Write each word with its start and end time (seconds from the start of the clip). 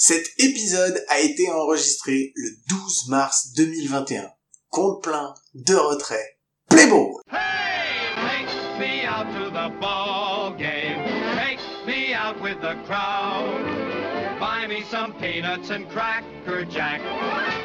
Cet 0.00 0.28
épisode 0.38 1.04
a 1.08 1.18
été 1.18 1.50
enregistré 1.50 2.32
le 2.36 2.50
12 2.68 3.08
mars 3.08 3.52
2021. 3.56 4.30
Compte 4.70 5.08
de 5.54 5.74
retrait. 5.74 6.38
Play! 6.70 6.84
Hey, 7.28 8.46
take 8.46 8.78
me 8.78 9.04
out 9.04 9.26
to 9.34 9.50
the 9.50 9.80
ball 9.80 10.54
game. 10.56 11.04
Take 11.34 11.58
me 11.84 12.14
out 12.14 12.40
with 12.40 12.60
the 12.60 12.76
crowd. 12.86 14.38
Buy 14.38 14.68
me 14.68 14.84
some 14.88 15.14
peanuts 15.14 15.70
and 15.70 15.88
cracker 15.90 16.64
jack. 16.64 17.00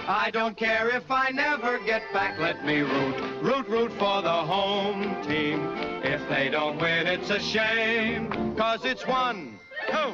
I 0.08 0.32
don't 0.34 0.58
care 0.58 0.90
if 0.90 1.04
I 1.12 1.30
never 1.30 1.78
get 1.86 2.02
back. 2.14 2.40
Let 2.40 2.66
me 2.66 2.80
root, 2.80 3.44
root, 3.44 3.68
root 3.68 3.92
for 4.00 4.24
the 4.24 4.30
home 4.30 5.22
team. 5.22 5.70
If 6.04 6.28
they 6.30 6.50
don't 6.50 6.82
win, 6.82 7.06
it's 7.06 7.30
a 7.30 7.40
shame. 7.40 8.56
Cause 8.56 8.86
it's 8.86 9.06
one, 9.06 9.60
two, 9.88 10.14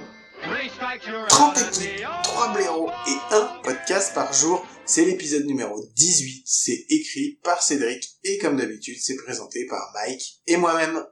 30 0.50 1.07
out 1.07 1.57
of 1.57 1.77
équipes, 1.77 2.02
the 2.02 2.23
3 2.23 2.54
blaireaux 2.54 2.89
et 3.07 3.36
un 3.36 3.61
podcast 3.63 4.15
par 4.15 4.33
jour. 4.33 4.65
C'est 4.83 5.06
l'épisode 5.06 5.46
numéro 5.46 5.79
18. 5.96 6.42
C'est 6.46 6.86
écrit 6.89 7.39
par 7.43 7.61
Cédric 7.61 8.04
et 8.23 8.39
comme 8.39 8.57
d'habitude, 8.57 8.97
c'est 9.00 9.15
présenté 9.18 9.68
par 9.68 9.92
Mike 9.93 10.42
et 10.47 10.57
moi-même. 10.57 11.04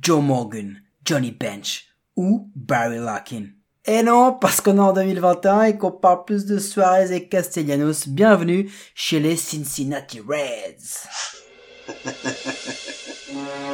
Joe 0.00 0.22
Morgan, 0.22 0.80
Johnny 1.04 1.32
Bench 1.32 1.88
ou 2.14 2.48
Barry 2.54 2.98
Larkin. 2.98 3.46
Et 3.84 4.04
non, 4.04 4.32
parce 4.32 4.60
qu'on 4.60 4.76
est 4.76 4.80
en 4.80 4.92
2021 4.92 5.62
et 5.62 5.76
qu'on 5.76 5.90
parle 5.90 6.24
plus 6.24 6.46
de 6.46 6.58
Suarez 6.58 7.12
et 7.14 7.28
Castellanos, 7.28 8.06
bienvenue 8.06 8.70
chez 8.94 9.18
les 9.18 9.36
Cincinnati 9.36 10.20
Reds. 10.20 11.08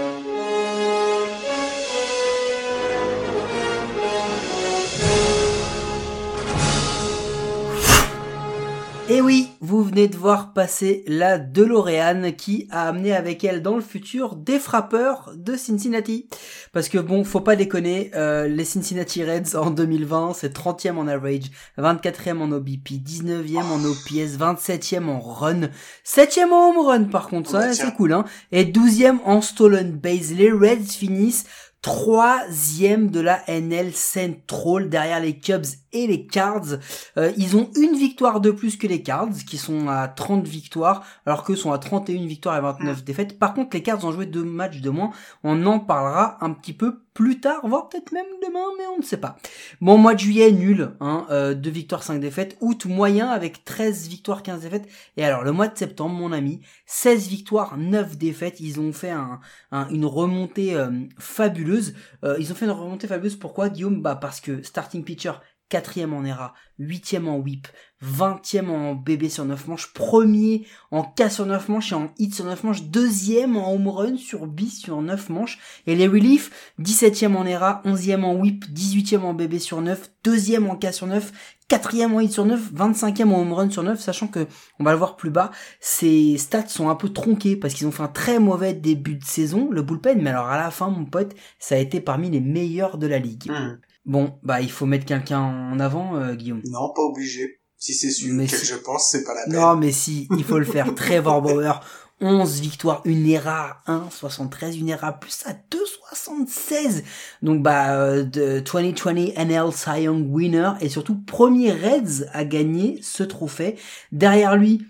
Et 9.13 9.21
oui, 9.21 9.49
vous 9.61 9.83
venez 9.83 10.07
de 10.07 10.17
voir 10.17 10.53
passer 10.53 11.03
la 11.09 11.37
DeLorean 11.37 12.31
qui 12.31 12.69
a 12.71 12.87
amené 12.87 13.13
avec 13.13 13.43
elle 13.43 13.61
dans 13.61 13.75
le 13.75 13.81
futur 13.81 14.37
des 14.37 14.61
frappeurs 14.61 15.33
de 15.35 15.57
Cincinnati. 15.57 16.29
Parce 16.73 16.89
que 16.89 16.99
bon, 16.99 17.25
faut 17.25 17.41
pas 17.41 17.57
déconner, 17.57 18.13
euh, 18.15 18.47
les 18.47 18.65
Cincinnati 18.65 19.25
Reds 19.25 19.57
en 19.57 19.73
2020, 19.73 20.35
c'est 20.35 20.57
30e 20.57 20.97
en 20.97 21.09
average, 21.09 21.51
24e 21.77 22.39
en 22.39 22.53
OBP, 22.53 23.03
19e 23.05 23.65
en 23.65 23.85
OPS, 23.85 24.39
27e 24.39 25.09
en 25.09 25.19
run, 25.19 25.71
7e 26.07 26.53
en 26.53 26.69
home 26.71 26.87
run 26.87 27.05
par 27.07 27.27
contre, 27.27 27.51
ça 27.51 27.73
c'est 27.73 27.93
cool 27.95 28.13
hein, 28.13 28.25
et 28.53 28.65
12e 28.65 29.19
en 29.25 29.41
stolen 29.41 29.91
base. 29.91 30.33
Les 30.35 30.53
Reds 30.53 30.87
finissent 30.89 31.47
troisième 31.83 33.11
de 33.11 33.21
la 33.21 33.43
NL 33.49 33.95
Central 33.95 34.89
derrière 34.89 35.21
les 35.21 35.39
Cubs 35.39 35.67
et 35.93 36.07
les 36.07 36.27
Cards. 36.27 36.79
Euh, 37.17 37.33
ils 37.37 37.57
ont 37.57 37.71
une 37.77 37.95
victoire 37.97 38.41
de 38.41 38.51
plus 38.51 38.77
que 38.77 38.87
les 38.87 39.03
Cards 39.03 39.29
qui 39.47 39.59
sont 39.59 39.89
à 39.89 40.09
30 40.09 40.47
victoires 40.47 41.05
alors 41.27 41.45
qu'eux 41.45 41.57
sont 41.57 41.73
à 41.73 41.79
31 41.79 42.27
victoires 42.27 42.57
et 42.57 42.61
29 42.61 43.05
défaites. 43.05 43.39
Par 43.39 43.55
contre, 43.55 43.77
les 43.77 43.83
Cards 43.83 44.05
ont 44.05 44.13
joué 44.13 44.27
deux 44.27 44.45
matchs 44.45 44.81
de 44.81 44.91
moins. 44.91 45.11
On 45.45 45.65
en 45.67 45.79
parlera 45.81 46.39
un 46.45 46.53
petit 46.53 46.73
peu 46.73 47.03
plus 47.13 47.41
tard, 47.41 47.67
voire 47.67 47.89
peut-être 47.89 48.13
même 48.13 48.25
demain, 48.47 48.65
mais 48.79 48.85
on 48.95 48.99
ne 48.99 49.03
sait 49.03 49.17
pas. 49.19 49.37
Bon, 49.81 49.99
mois 49.99 50.15
de 50.15 50.21
juillet, 50.21 50.53
nul, 50.53 50.93
hein, 51.01 51.27
euh, 51.31 51.55
2 51.55 51.69
victoires, 51.71 52.03
5 52.05 52.21
défaites. 52.21 52.57
Août, 52.61 52.87
moyen 52.87 53.29
avec 53.29 53.65
13 53.65 54.07
victoires, 54.09 54.43
15 54.43 54.61
défaites. 54.63 54.89
Et 55.17 55.25
alors, 55.25 55.43
le 55.43 55.51
mois 55.53 55.67
de 55.69 55.77
septembre, 55.77 56.15
mon 56.15 56.31
ami, 56.33 56.61
16 56.87 57.27
victoires, 57.29 57.77
9 57.77 58.17
défaites. 58.17 58.61
Ils 58.61 58.81
ont 58.81 58.93
fait 58.93 59.11
un, 59.11 59.41
un- 59.73 59.89
une 59.91 60.07
remontée 60.07 60.75
euh, 60.77 60.89
fabuleuse. 61.19 61.95
Euh, 62.25 62.37
ils 62.39 62.53
ont 62.53 62.55
fait 62.55 62.65
une 62.67 62.71
remontée 62.71 63.07
fabuleuse. 63.09 63.37
Pourquoi, 63.37 63.69
Guillaume? 63.71 64.01
Bah 64.01 64.15
parce 64.15 64.41
que 64.41 64.63
starting 64.63 65.03
pitcher, 65.05 65.33
quatrième 65.71 66.13
en 66.13 66.25
ERA, 66.25 66.53
huitième 66.79 67.29
en 67.29 67.39
whip, 67.39 67.69
20e 68.05 68.69
en 68.69 68.95
BB 68.95 69.29
sur 69.29 69.45
9 69.45 69.69
manches, 69.69 69.93
premier 69.95 70.67
en 70.91 71.03
K 71.03 71.31
sur 71.31 71.47
9 71.47 71.69
manches 71.69 71.93
et 71.93 71.95
en 71.95 72.11
hit 72.19 72.35
sur 72.35 72.45
9 72.45 72.65
manches, 72.65 72.83
deuxième 72.83 73.57
en 73.57 73.73
home 73.73 73.89
run 73.89 74.17
sur 74.17 74.47
bis 74.47 74.81
sur 74.81 75.01
9 75.01 75.29
manches. 75.31 75.59
Et 75.87 75.95
les 75.95 76.09
reliefs, 76.09 76.51
17e 76.81 77.37
en 77.37 77.47
ERA, 77.47 77.83
11e 77.85 78.25
en 78.25 78.35
whip, 78.35 78.65
18e 78.75 79.21
en 79.21 79.33
BB 79.33 79.59
sur 79.59 79.81
9, 79.81 80.11
deuxième 80.25 80.69
en 80.69 80.77
K 80.77 80.93
sur 80.93 81.07
9, 81.07 81.33
quatrième 81.69 82.15
en 82.15 82.21
hit 82.21 82.33
sur 82.33 82.45
9, 82.45 82.73
25e 82.73 83.29
en 83.29 83.41
home 83.41 83.53
run 83.53 83.71
sur 83.71 83.85
9, 83.85 84.01
sachant 84.01 84.27
que, 84.27 84.47
on 84.81 84.85
va 84.85 84.91
le 84.91 84.99
voir 84.99 85.17
plus 85.17 85.31
bas, 85.31 85.53
ces 85.79 86.37
stats 86.37 86.67
sont 86.67 86.89
un 86.89 86.97
peu 86.97 87.11
tronqués 87.11 87.55
parce 87.55 87.75
qu'ils 87.75 87.87
ont 87.87 87.93
fait 87.93 88.03
un 88.03 88.09
très 88.09 88.41
mauvais 88.41 88.75
début 88.75 89.15
de 89.15 89.25
saison, 89.25 89.71
le 89.71 89.83
bullpen, 89.83 90.21
mais 90.21 90.31
alors 90.31 90.49
à 90.49 90.59
la 90.59 90.73
fin, 90.73 90.89
mon 90.89 91.05
pote, 91.05 91.37
ça 91.61 91.77
a 91.77 91.79
été 91.79 92.01
parmi 92.01 92.29
les 92.29 92.41
meilleurs 92.41 92.99
de 92.99 93.07
la 93.07 93.21
ligue. 93.21 93.49
Hmm. 93.51 93.79
Bon, 94.07 94.39
bah 94.43 94.61
il 94.61 94.71
faut 94.71 94.87
mettre 94.87 95.05
quelqu'un 95.05 95.41
en 95.41 95.79
avant, 95.81 96.17
euh, 96.17 96.35
Guillaume. 96.35 96.63
Non, 96.71 96.93
pas 96.95 97.03
obligé. 97.03 97.61
Si 97.77 97.95
c'est 97.95 98.11
celui 98.11 98.33
Mais 98.33 98.45
auquel 98.45 98.59
si- 98.59 98.67
je 98.67 98.75
pense, 98.77 99.09
c'est 99.11 99.25
pas 99.25 99.35
la 99.35 99.45
peine. 99.45 99.55
Non, 99.55 99.77
mais 99.77 99.93
si, 99.93 100.29
il 100.37 100.45
faut 100.45 100.59
le 100.59 100.65
faire. 100.67 100.95
Trevor 100.95 101.41
Bauer, 101.43 101.81
11 102.21 102.61
victoires, 102.61 103.01
une 103.07 103.27
ERA 103.27 103.83
à 103.87 103.93
1,73, 103.93 104.77
une 104.79 104.89
ERA 104.91 105.13
plus 105.19 105.39
à 105.47 105.55
2,76. 105.55 107.03
Donc, 107.43 107.63
bah, 107.63 107.95
euh, 107.97 108.23
de 108.25 108.61
2020 108.61 109.33
NL 109.37 109.73
Cy 109.73 110.03
Young 110.03 110.27
winner 110.31 110.73
et 110.81 110.89
surtout 110.89 111.17
premier 111.25 111.73
Reds 111.73 112.27
à 112.33 112.45
gagner 112.45 112.99
ce 113.03 113.23
trophée. 113.23 113.77
Derrière 114.13 114.57
lui, 114.57 114.85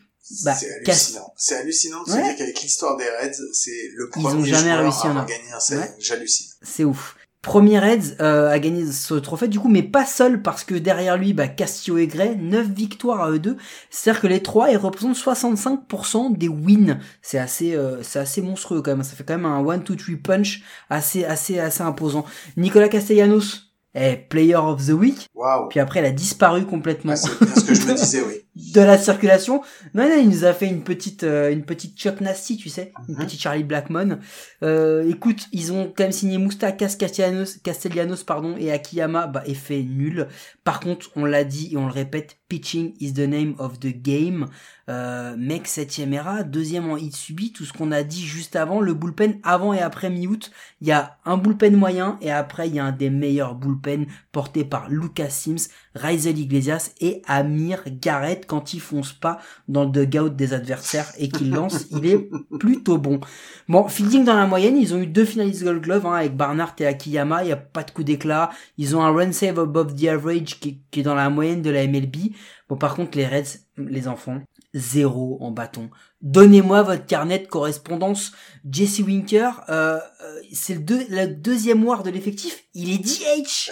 bah, 0.44 0.54
c'est 0.54 0.70
hallucinant. 0.84 1.32
C'est 1.36 1.56
hallucinant 1.56 2.02
de 2.04 2.10
Ouais. 2.10 2.18
se 2.18 2.24
dire 2.24 2.36
qu'avec 2.36 2.60
l'histoire 2.62 2.96
des 2.96 3.04
Reds, 3.04 3.40
c'est 3.52 3.70
le 3.94 4.06
Ils 4.06 4.10
premier 4.10 4.26
ont 4.40 4.44
jamais 4.44 4.62
joueur 4.70 4.80
réussi 4.82 5.06
à 5.06 5.10
en 5.10 5.16
avoir 5.16 5.26
un. 5.54 5.60
Cy. 5.60 5.74
Ouais. 5.76 5.94
J'hallucine. 6.00 6.46
c'est 6.62 6.84
ouf. 6.84 7.16
Premier 7.42 7.78
Reds 7.78 8.16
euh, 8.20 8.50
a 8.50 8.58
gagné 8.58 8.84
ce 8.92 9.14
trophée 9.14 9.48
du 9.48 9.58
coup, 9.58 9.68
mais 9.68 9.82
pas 9.82 10.04
seul 10.04 10.42
parce 10.42 10.62
que 10.62 10.74
derrière 10.74 11.16
lui, 11.16 11.32
bah, 11.32 11.48
Castillo 11.48 11.96
et 11.96 12.06
Gray, 12.06 12.36
9 12.36 12.68
victoires 12.68 13.22
à 13.22 13.30
eux 13.30 13.38
deux. 13.38 13.56
C'est-à-dire 13.88 14.20
que 14.20 14.26
les 14.26 14.42
trois, 14.42 14.70
ils 14.70 14.76
représentent 14.76 15.16
65% 15.16 16.36
des 16.36 16.48
wins. 16.48 16.98
C'est 17.22 17.38
assez, 17.38 17.74
euh, 17.74 18.02
c'est 18.02 18.18
assez 18.18 18.42
monstrueux 18.42 18.82
quand 18.82 18.90
même. 18.90 19.02
Ça 19.02 19.16
fait 19.16 19.24
quand 19.24 19.38
même 19.38 19.46
un 19.46 19.62
1-2-3 19.62 20.20
punch 20.20 20.62
assez, 20.90 21.24
assez, 21.24 21.58
assez 21.58 21.82
imposant. 21.82 22.26
Nicolas 22.58 22.90
Castellanos 22.90 23.72
est 23.94 24.28
Player 24.28 24.56
of 24.56 24.86
the 24.86 24.90
Week. 24.92 25.26
Waouh. 25.34 25.68
Puis 25.68 25.80
après, 25.80 26.00
il 26.00 26.06
a 26.06 26.12
disparu 26.12 26.66
complètement 26.66 27.12
Ah, 27.12 27.16
c'est 27.16 27.60
ce 27.60 27.64
que 27.64 27.74
je 27.74 27.86
me 27.86 27.94
disais, 27.94 28.22
oui. 28.22 28.39
De 28.56 28.80
la 28.80 28.98
circulation. 28.98 29.62
Non, 29.94 30.08
non, 30.08 30.16
il 30.20 30.28
nous 30.28 30.44
a 30.44 30.52
fait 30.52 30.66
une 30.66 30.82
petite, 30.82 31.22
euh, 31.24 31.52
une 31.52 31.64
petite 31.64 31.96
Chuck 31.98 32.20
Nasty, 32.20 32.56
tu 32.56 32.68
sais, 32.68 32.92
une 33.08 33.14
Mhm. 33.14 33.24
petite 33.24 33.40
Charlie 33.40 33.64
Blackmon. 33.64 34.18
Euh, 34.62 35.08
écoute, 35.08 35.46
ils 35.52 35.72
ont 35.72 35.86
quand 35.96 36.04
même 36.04 36.12
signé 36.12 36.36
Moustakas 36.38 36.96
Castellanos, 36.98 37.58
Castellanos, 37.62 38.24
pardon, 38.24 38.56
et 38.58 38.72
Akiyama, 38.72 39.28
bah, 39.28 39.42
effet 39.46 39.82
nul. 39.82 40.26
Par 40.64 40.80
contre, 40.80 41.10
on 41.16 41.24
l'a 41.24 41.44
dit 41.44 41.70
et 41.72 41.76
on 41.76 41.86
le 41.86 41.92
répète, 41.92 42.38
pitching 42.50 42.92
is 43.00 43.14
the 43.14 43.26
name 43.26 43.54
of 43.58 43.80
the 43.80 43.94
game. 43.94 44.48
Euh, 44.90 45.36
mec, 45.38 45.68
septième 45.68 46.12
era, 46.12 46.42
deuxième 46.42 46.90
en 46.90 46.96
hit 46.96 47.14
subi, 47.14 47.52
tout 47.52 47.64
ce 47.64 47.72
qu'on 47.72 47.92
a 47.92 48.02
dit 48.02 48.26
juste 48.26 48.56
avant, 48.56 48.80
le 48.80 48.92
bullpen 48.92 49.38
avant 49.44 49.72
et 49.72 49.78
après 49.78 50.10
mi-août, 50.10 50.50
il 50.80 50.88
y 50.88 50.92
a 50.92 51.16
un 51.24 51.36
bullpen 51.36 51.76
moyen 51.76 52.18
et 52.20 52.32
après 52.32 52.66
il 52.66 52.74
y 52.74 52.80
a 52.80 52.84
un 52.84 52.90
des 52.90 53.08
meilleurs 53.08 53.54
bullpen 53.54 54.06
porté 54.32 54.64
par 54.64 54.90
Lucas 54.90 55.30
Sims, 55.30 55.68
Raisel 55.94 56.38
Iglesias 56.38 56.90
et 57.00 57.22
Amir 57.28 57.84
Garrett 57.86 58.46
quand 58.46 58.74
il 58.74 58.80
fonce 58.80 59.12
pas 59.12 59.38
dans 59.68 59.84
le 59.84 59.90
dugout 59.92 60.30
des 60.30 60.54
adversaires 60.54 61.12
et 61.18 61.28
qu'il 61.28 61.50
lance, 61.50 61.86
il 61.92 62.06
est 62.06 62.28
plutôt 62.58 62.98
bon. 62.98 63.20
Bon, 63.68 63.86
fielding 63.86 64.24
dans 64.24 64.34
la 64.34 64.46
moyenne, 64.46 64.76
ils 64.76 64.92
ont 64.92 64.98
eu 64.98 65.06
deux 65.06 65.24
finalistes 65.24 65.62
Gold 65.62 65.82
Glove 65.82 66.06
hein, 66.06 66.14
avec 66.14 66.36
Barnard 66.36 66.74
et 66.80 66.86
Akiyama, 66.86 67.44
il 67.44 67.50
y 67.50 67.52
a 67.52 67.56
pas 67.56 67.84
de 67.84 67.92
coup 67.92 68.02
d'éclat, 68.02 68.50
ils 68.76 68.96
ont 68.96 69.04
un 69.04 69.12
run 69.12 69.30
save 69.30 69.60
above 69.60 69.94
the 69.94 70.06
average 70.06 70.58
qui 70.58 70.80
est 70.96 71.02
dans 71.02 71.14
la 71.14 71.30
moyenne 71.30 71.62
de 71.62 71.70
la 71.70 71.86
MLB. 71.86 72.32
Bon, 72.68 72.76
par 72.76 72.94
contre, 72.94 73.16
les 73.18 73.26
Reds, 73.26 73.58
les 73.76 74.08
enfants, 74.08 74.40
zéro 74.74 75.38
en 75.40 75.50
bâton. 75.50 75.90
Donnez-moi 76.22 76.82
votre 76.82 77.06
carnet 77.06 77.38
de 77.38 77.46
correspondance. 77.46 78.32
Jesse 78.70 79.00
Winker, 79.00 79.62
euh, 79.68 79.98
euh, 80.22 80.40
c'est 80.52 80.74
le, 80.74 80.80
deux- 80.80 81.06
le 81.08 81.26
deuxième 81.26 81.84
war 81.84 82.02
de 82.02 82.10
l'effectif. 82.10 82.64
Il 82.74 82.90
est 82.92 82.98
DH. 82.98 83.70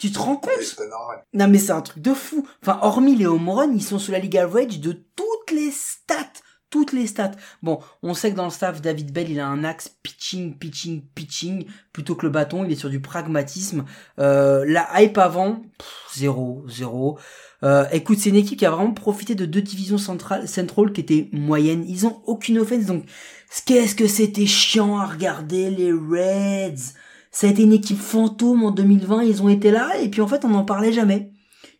Tu 0.00 0.10
te 0.10 0.18
rends 0.18 0.36
compte 0.36 0.46
ouais, 0.56 0.62
c'est 0.64 0.76
pas 0.76 0.86
normal. 0.88 1.24
Non 1.32 1.46
mais 1.48 1.58
c'est 1.58 1.70
un 1.72 1.80
truc 1.82 2.02
de 2.02 2.12
fou. 2.14 2.46
Enfin, 2.62 2.78
hormis 2.82 3.14
les 3.14 3.26
home 3.26 3.48
runs, 3.48 3.72
ils 3.72 3.82
sont 3.82 3.98
sous 4.00 4.10
la 4.10 4.18
Ligue 4.18 4.36
average 4.36 4.80
de 4.80 4.92
toutes 4.92 5.50
les 5.52 5.70
stats. 5.70 6.16
Toutes 6.70 6.92
les 6.94 7.06
stats. 7.06 7.32
Bon, 7.62 7.80
on 8.02 8.14
sait 8.14 8.30
que 8.32 8.36
dans 8.36 8.46
le 8.46 8.50
staff, 8.50 8.80
David 8.80 9.12
Bell, 9.12 9.30
il 9.30 9.38
a 9.38 9.46
un 9.46 9.62
axe 9.62 9.90
pitching, 10.02 10.56
pitching, 10.58 11.02
pitching, 11.14 11.66
plutôt 11.92 12.14
que 12.16 12.24
le 12.24 12.32
bâton. 12.32 12.64
Il 12.64 12.72
est 12.72 12.76
sur 12.76 12.88
du 12.88 12.98
pragmatisme. 13.00 13.84
Euh, 14.18 14.64
la 14.66 14.88
hype 15.02 15.18
avant, 15.18 15.56
pff, 15.56 16.16
zéro, 16.16 16.64
zéro. 16.68 17.18
Euh, 17.64 17.84
écoute, 17.92 18.18
c'est 18.18 18.30
une 18.30 18.36
équipe 18.36 18.58
qui 18.58 18.66
a 18.66 18.70
vraiment 18.70 18.92
profité 18.92 19.34
de 19.34 19.46
deux 19.46 19.62
divisions 19.62 19.98
centrales, 19.98 20.48
central 20.48 20.92
qui 20.92 21.00
étaient 21.00 21.28
moyennes. 21.32 21.84
Ils 21.88 22.06
ont 22.06 22.20
aucune 22.26 22.58
offense, 22.58 22.86
donc 22.86 23.04
qu'est-ce 23.66 23.94
que 23.94 24.06
c'était 24.06 24.46
chiant 24.46 24.98
à 24.98 25.06
regarder 25.06 25.70
les 25.70 25.92
Reds. 25.92 26.94
Ça 27.30 27.46
a 27.46 27.50
été 27.50 27.62
une 27.62 27.72
équipe 27.72 27.98
fantôme 27.98 28.62
en 28.64 28.70
2020. 28.72 29.22
Ils 29.22 29.42
ont 29.42 29.48
été 29.48 29.70
là 29.70 29.98
et 30.00 30.08
puis 30.08 30.20
en 30.20 30.26
fait, 30.26 30.44
on 30.44 30.48
n'en 30.48 30.64
parlait 30.64 30.92
jamais. 30.92 31.32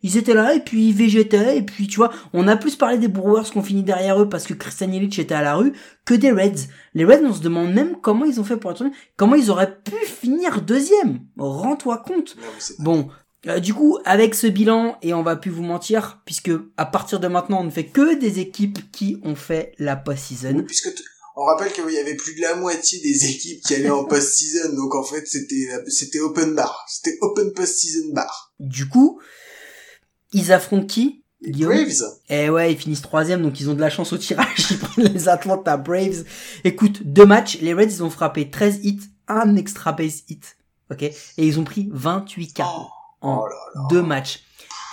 Ils 0.05 0.17
étaient 0.17 0.35
là 0.35 0.55
et 0.55 0.61
puis 0.61 0.89
ils 0.89 0.95
végétaient 0.95 1.59
et 1.59 1.63
puis 1.63 1.87
tu 1.87 1.97
vois, 1.97 2.11
on 2.33 2.49
a 2.49 2.57
plus 2.57 2.75
parlé 2.75 2.99
des 2.99 3.09
Brewers 3.09 3.51
qu'on 3.53 3.63
finit 3.63 3.85
derrière 3.85 4.21
eux 4.21 4.29
parce 4.29 4.47
que 4.47 4.55
Christian 4.55 4.91
Yelich 4.91 5.19
était 5.19 5.35
à 5.35 5.43
la 5.43 5.55
rue 5.55 5.73
que 6.05 6.15
des 6.15 6.33
Reds. 6.33 6.69
Les 6.95 7.05
Reds, 7.05 7.25
on 7.25 7.33
se 7.33 7.43
demande 7.43 7.73
même 7.73 7.97
comment 8.01 8.25
ils 8.25 8.41
ont 8.41 8.45
fait 8.45 8.57
pour 8.57 8.73
être 8.73 8.85
comment 9.17 9.37
ils 9.37 9.51
auraient 9.51 9.79
pu 9.85 9.95
finir 10.05 10.63
deuxième. 10.63 11.21
Rends-toi 11.37 11.99
compte. 11.99 12.37
Non, 12.37 12.85
Bon, 12.85 13.09
Euh, 13.47 13.59
du 13.59 13.75
coup, 13.75 13.99
avec 14.05 14.35
ce 14.35 14.47
bilan, 14.47 14.99
et 15.03 15.15
on 15.15 15.23
va 15.23 15.37
plus 15.37 15.51
vous 15.51 15.63
mentir, 15.63 16.23
puisque 16.25 16.53
à 16.77 16.87
partir 16.87 17.19
de 17.19 17.27
maintenant, 17.27 17.61
on 17.61 17.65
ne 17.65 17.71
fait 17.71 17.87
que 17.87 18.19
des 18.19 18.39
équipes 18.39 18.91
qui 18.93 19.19
ont 19.25 19.35
fait 19.35 19.73
la 19.79 19.97
post-season. 19.97 20.63
Puisque 20.65 20.93
on 21.35 21.45
rappelle 21.45 21.73
qu'il 21.73 21.91
y 21.91 21.99
avait 21.99 22.15
plus 22.15 22.35
de 22.37 22.43
la 22.43 22.55
moitié 22.55 23.01
des 23.01 23.27
équipes 23.31 23.63
qui 23.65 23.75
allaient 23.75 23.91
en 23.91 24.05
post-season, 24.05 24.75
donc 24.77 24.95
en 24.95 25.03
fait 25.03 25.27
c'était 25.27 25.67
c'était 25.89 26.21
open 26.21 26.55
bar, 26.55 26.85
c'était 26.89 27.17
open 27.21 27.53
post-season 27.53 28.13
bar. 28.13 28.53
Du 28.61 28.89
coup, 28.89 29.21
ils 30.33 30.53
affrontent 30.53 30.87
qui? 30.87 31.25
Guillaume 31.43 31.73
Braves. 31.73 32.19
Eh 32.29 32.51
ouais, 32.51 32.73
ils 32.73 32.79
finissent 32.79 33.03
troisième, 33.03 33.43
donc 33.43 33.59
ils 33.61 33.69
ont 33.69 33.75
de 33.75 33.81
la 33.81 33.91
chance 33.91 34.13
au 34.13 34.19
tirage. 34.19 34.67
Ils 34.71 34.79
prennent 34.79 35.13
les 35.13 35.29
Atlanta 35.29 35.77
Braves. 35.77 36.25
Écoute, 36.63 37.03
deux 37.05 37.27
matchs, 37.27 37.59
les 37.61 37.75
Reds, 37.75 37.83
ils 37.83 38.05
ont 38.05 38.11
frappé 38.11 38.49
13 38.49 38.85
hits, 38.85 39.01
un 39.27 39.57
extra 39.57 39.91
base 39.91 40.23
hit. 40.29 40.57
Ok? 40.93 41.03
Et 41.03 41.15
ils 41.39 41.59
ont 41.59 41.65
pris 41.65 41.89
28 41.91 42.55
K 42.55 42.63
Oh, 42.65 42.87
en 43.23 43.39
oh 43.39 43.47
là 43.47 43.57
là. 43.75 43.81
deux 43.89 44.03
matchs. 44.03 44.43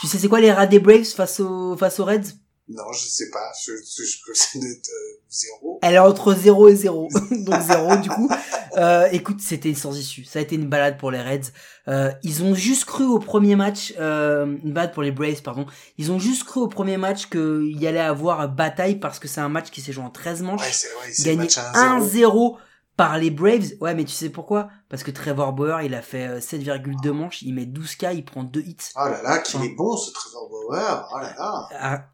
Tu 0.02 0.08
sais 0.08 0.18
c'est 0.18 0.30
quoi 0.30 0.40
les 0.40 0.52
rats 0.52 0.68
des 0.68 0.80
Braves 0.80 1.04
face 1.04 1.40
aux, 1.40 1.76
face 1.76 2.00
aux 2.00 2.06
Reds? 2.06 2.34
Non, 2.70 2.84
je 2.94 3.00
sais 3.00 3.32
pas, 3.32 3.52
je, 3.66 3.72
je, 3.72 4.04
je 4.04 4.18
peux 4.24 4.32
être 4.68 4.90
euh, 4.90 5.20
zéro. 5.28 5.80
Elle 5.82 5.96
est 5.96 6.00
entre 6.00 6.36
0 6.36 6.68
et 6.68 6.76
0. 6.76 7.10
donc 7.32 7.62
0 7.62 7.98
du 7.98 8.10
coup. 8.10 8.30
Euh, 8.78 9.08
écoute, 9.12 9.42
c'était 9.42 9.74
sans 9.74 9.98
issue. 9.98 10.24
Ça 10.24 10.38
a 10.38 10.42
été 10.44 10.56
une 10.56 10.68
balade 10.68 11.00
pour 11.00 11.10
les 11.10 11.20
Reds. 11.20 11.52
Euh, 11.88 12.12
ils 12.22 12.44
ont 12.44 12.54
juste 12.54 12.86
cru 12.86 13.06
au 13.06 13.18
premier 13.18 13.56
match, 13.56 13.96
euh, 14.00 14.46
une 14.64 14.72
balade 14.72 14.94
pour 14.94 15.02
les 15.02 15.12
Braves, 15.12 15.42
pardon. 15.42 15.66
Ils 15.98 16.12
ont 16.12 16.20
juste 16.20 16.44
cru 16.44 16.60
au 16.60 16.68
premier 16.68 16.98
match 16.98 17.28
qu'il 17.30 17.76
y 17.80 17.88
allait 17.88 18.00
avoir 18.00 18.48
bataille 18.48 19.00
parce 19.00 19.18
que 19.18 19.28
c'est 19.28 19.42
un 19.42 19.50
match 19.50 19.72
qui 19.72 19.82
s'est 19.82 19.92
joué 19.92 20.04
en 20.04 20.12
13 20.12 20.44
manches. 20.44 20.62
Ouais, 20.62 20.72
c'est 20.72 20.88
ouais, 20.88 21.14
le 21.18 21.24
gagné 21.24 21.38
match 21.44 21.58
à 21.58 22.00
1-0. 22.00 22.58
1-0 23.00 23.08
par 23.08 23.18
les 23.18 23.32
Braves. 23.32 23.72
Ouais, 23.82 23.94
mais 23.96 24.04
tu 24.04 24.12
sais 24.14 24.30
pourquoi? 24.30 24.70
Parce 24.90 25.04
que 25.04 25.12
Trevor 25.12 25.54
Bauer, 25.54 25.82
il 25.84 25.94
a 25.96 26.02
fait 26.02 26.28
euh, 26.28 26.40
7,2 26.40 27.12
manches, 27.12 27.42
il 27.42 27.54
met 27.54 27.66
12K, 27.66 28.14
il 28.16 28.26
prend 28.26 28.44
2 28.44 28.60
hits. 28.62 28.76
Oh 28.96 29.06
là 29.06 29.22
là, 29.24 29.38
qu'il 29.40 29.64
est 29.64 29.76
bon 29.76 29.96
ce 29.96 30.12
Trevor 30.12 30.50
Bauer. 30.50 31.08
Oh 31.14 31.18
là 31.20 31.34
là. 31.38 31.68
Ah, 31.80 32.06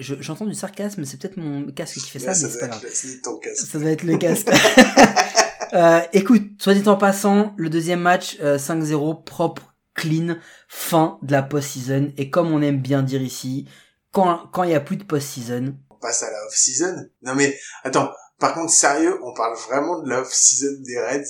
je- 0.00 0.20
J'entends 0.20 0.46
du 0.46 0.54
sarcasme, 0.54 1.04
c'est 1.04 1.18
peut-être 1.20 1.36
mon 1.36 1.70
casque 1.72 1.94
qui 1.98 2.10
fait 2.10 2.18
ça, 2.18 2.26
Là, 2.26 2.32
mais 2.32 2.38
ça 2.38 2.48
c'est 2.48 2.58
doit 2.58 2.68
pas 2.68 2.74
être 2.76 2.82
grave. 2.82 2.92
le- 3.04 3.22
ton 3.22 3.38
casque. 3.38 3.66
Ça 3.66 3.78
doit 3.78 3.90
être 3.90 4.02
le 4.04 4.16
casque. 4.18 4.48
Euh, 5.72 6.00
écoute, 6.12 6.42
soit 6.62 6.74
dit 6.74 6.88
en 6.88 6.96
passant, 6.96 7.52
le 7.56 7.68
deuxième 7.68 7.98
match, 7.98 8.36
euh, 8.40 8.58
5-0, 8.58 9.24
propre, 9.24 9.74
clean, 9.94 10.36
fin 10.68 11.18
de 11.22 11.32
la 11.32 11.42
post-season. 11.42 12.12
Et 12.16 12.30
comme 12.30 12.52
on 12.52 12.62
aime 12.62 12.78
bien 12.80 13.02
dire 13.02 13.20
ici, 13.20 13.66
quand 14.12 14.46
quand 14.52 14.62
il 14.62 14.70
y 14.70 14.74
a 14.74 14.80
plus 14.80 14.96
de 14.98 15.02
post-season, 15.02 15.74
On 15.90 15.96
passe 15.96 16.22
à 16.22 16.30
la 16.30 16.36
off-season. 16.46 17.08
Non 17.22 17.34
mais, 17.34 17.58
attends, 17.82 18.08
par 18.44 18.52
contre, 18.52 18.70
sérieux, 18.74 19.18
on 19.22 19.32
parle 19.32 19.56
vraiment 19.56 20.00
de 20.00 20.10
la 20.10 20.20
off-season 20.20 20.82
des 20.82 21.00
Reds? 21.00 21.24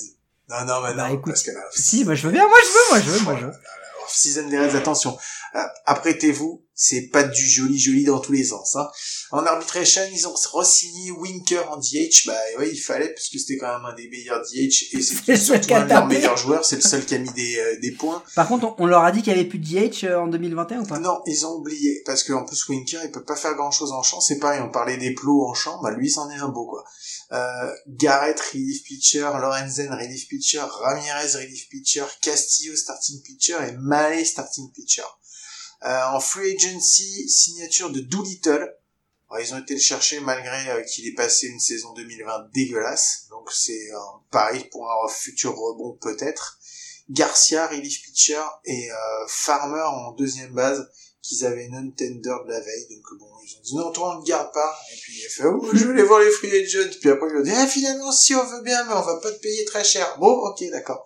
Non, 0.48 0.64
non, 0.66 0.80
mais 0.82 0.94
Bah, 0.94 1.08
non, 1.08 1.14
écoute, 1.14 1.26
parce 1.32 1.44
que 1.44 1.52
la 1.52 1.60
si, 1.70 2.04
moi 2.04 2.16
je 2.16 2.26
veux 2.26 2.32
bien, 2.32 2.44
moi 2.48 2.58
je 2.60 2.66
veux, 2.66 2.90
moi 2.90 3.00
je 3.00 3.10
veux, 3.10 3.20
moi 3.24 3.36
je 3.40 3.46
veux. 3.46 3.52
off-season 4.02 4.48
des 4.48 4.58
Reds, 4.58 4.74
attention. 4.76 5.16
Euh, 5.54 5.60
Apprêtez-vous, 5.86 6.64
c'est 6.74 7.08
pas 7.08 7.22
du 7.22 7.46
joli 7.46 7.78
joli 7.78 8.04
dans 8.04 8.18
tous 8.18 8.32
les 8.32 8.44
sens. 8.44 8.76
Hein. 8.76 8.88
En 9.30 9.44
arbitration, 9.44 10.02
ils 10.12 10.26
ont 10.26 10.34
re-signé 10.34 11.10
Winker 11.12 11.70
en 11.70 11.76
DH. 11.76 12.26
Bah 12.26 12.34
ouais, 12.58 12.70
il 12.70 12.78
fallait, 12.78 13.08
parce 13.08 13.28
que 13.28 13.38
c'était 13.38 13.56
quand 13.56 13.72
même 13.72 13.84
un 13.84 13.94
des 13.94 14.08
meilleurs 14.08 14.42
DH, 14.42 14.92
et 14.92 15.02
C'est 15.02 15.36
surtout 15.36 15.74
un 15.74 15.84
de 15.84 15.88
leurs 15.88 16.06
meilleurs 16.06 16.36
joueurs, 16.36 16.64
c'est 16.64 16.76
le 16.76 16.82
seul 16.82 17.04
qui 17.04 17.14
a 17.14 17.18
mis 17.18 17.32
des, 17.32 17.58
euh, 17.58 17.80
des 17.80 17.92
points. 17.92 18.22
Par 18.34 18.48
contre, 18.48 18.66
on, 18.78 18.84
on 18.84 18.86
leur 18.86 19.04
a 19.04 19.12
dit 19.12 19.22
qu'il 19.22 19.32
y 19.32 19.36
avait 19.36 19.48
plus 19.48 19.58
de 19.58 19.66
DH 19.66 20.04
euh, 20.04 20.20
en 20.20 20.26
2021 20.26 20.80
ou 20.80 20.86
pas? 20.86 20.98
Non, 20.98 21.20
ils 21.26 21.46
ont 21.46 21.54
oublié, 21.54 22.02
parce 22.04 22.24
qu'en 22.24 22.44
plus 22.44 22.68
Winker, 22.68 23.00
il 23.04 23.10
peut 23.10 23.24
pas 23.24 23.36
faire 23.36 23.54
grand 23.54 23.70
chose 23.70 23.92
en 23.92 24.02
champ, 24.02 24.20
c'est 24.20 24.38
pareil, 24.38 24.60
on 24.60 24.70
parlait 24.70 24.96
des 24.96 25.14
plots 25.14 25.46
en 25.48 25.54
champ, 25.54 25.80
bah 25.82 25.92
lui 25.92 26.10
c'en 26.10 26.30
est 26.30 26.38
un 26.38 26.48
beau 26.48 26.66
quoi. 26.66 26.84
Euh, 27.32 27.72
Garrett, 27.88 28.38
relief 28.52 28.82
pitcher, 28.84 29.20
Lorenzen, 29.20 29.92
relief 29.92 30.28
pitcher, 30.28 30.60
Ramirez, 30.60 31.34
relief 31.34 31.68
pitcher, 31.68 32.04
Castillo, 32.20 32.76
starting 32.76 33.22
pitcher, 33.22 33.56
et 33.68 33.72
Malé, 33.78 34.24
starting 34.24 34.70
pitcher. 34.72 35.02
Euh, 35.84 36.02
en 36.12 36.20
free 36.20 36.56
agency, 36.56 37.28
signature 37.28 37.90
de 37.90 38.00
Doolittle. 38.00 38.74
Ils 39.40 39.52
ont 39.52 39.58
été 39.58 39.74
le 39.74 39.80
chercher 39.80 40.20
malgré 40.20 40.70
euh, 40.70 40.82
qu'il 40.82 41.06
ait 41.08 41.14
passé 41.14 41.48
une 41.48 41.58
saison 41.58 41.92
2020 41.94 42.50
dégueulasse, 42.54 43.26
donc 43.30 43.50
c'est 43.52 43.90
un 43.92 44.20
pari 44.30 44.64
pour 44.70 44.88
un 44.88 45.08
futur 45.08 45.56
rebond 45.56 45.98
peut-être. 46.00 46.58
Garcia, 47.10 47.66
relief 47.66 48.02
pitcher, 48.02 48.40
et 48.64 48.90
euh, 48.90 48.94
Farmer 49.28 49.82
en 49.82 50.12
deuxième 50.12 50.52
base, 50.52 50.88
qu'ils 51.20 51.44
avaient 51.44 51.68
non-tender 51.68 52.36
de 52.46 52.50
la 52.50 52.60
veille. 52.60 52.86
Donc 52.90 53.18
bon, 53.18 53.26
ils 53.44 53.56
ont 53.56 53.62
dit 53.62 53.76
non, 53.76 53.92
toi 53.92 54.16
on 54.16 54.20
ne 54.20 54.26
garde 54.26 54.52
pas. 54.52 54.78
Et 54.92 54.96
puis 54.96 55.18
il 55.18 55.26
a 55.26 55.28
fait, 55.28 55.44
oh, 55.46 55.68
je 55.72 55.84
vais 55.84 55.92
aller 55.94 56.02
voir 56.04 56.20
les 56.20 56.30
free 56.30 56.52
agents. 56.62 56.96
Puis 57.00 57.10
après 57.10 57.28
il 57.30 57.36
a 57.38 57.42
dit, 57.42 57.52
ah, 57.54 57.66
finalement 57.66 58.12
si 58.12 58.34
on 58.34 58.44
veut 58.44 58.62
bien, 58.62 58.84
mais 58.84 58.94
on 58.94 59.02
va 59.02 59.16
pas 59.16 59.32
te 59.32 59.40
payer 59.40 59.64
très 59.64 59.84
cher. 59.84 60.16
Bon, 60.18 60.32
ok, 60.32 60.62
d'accord. 60.70 61.04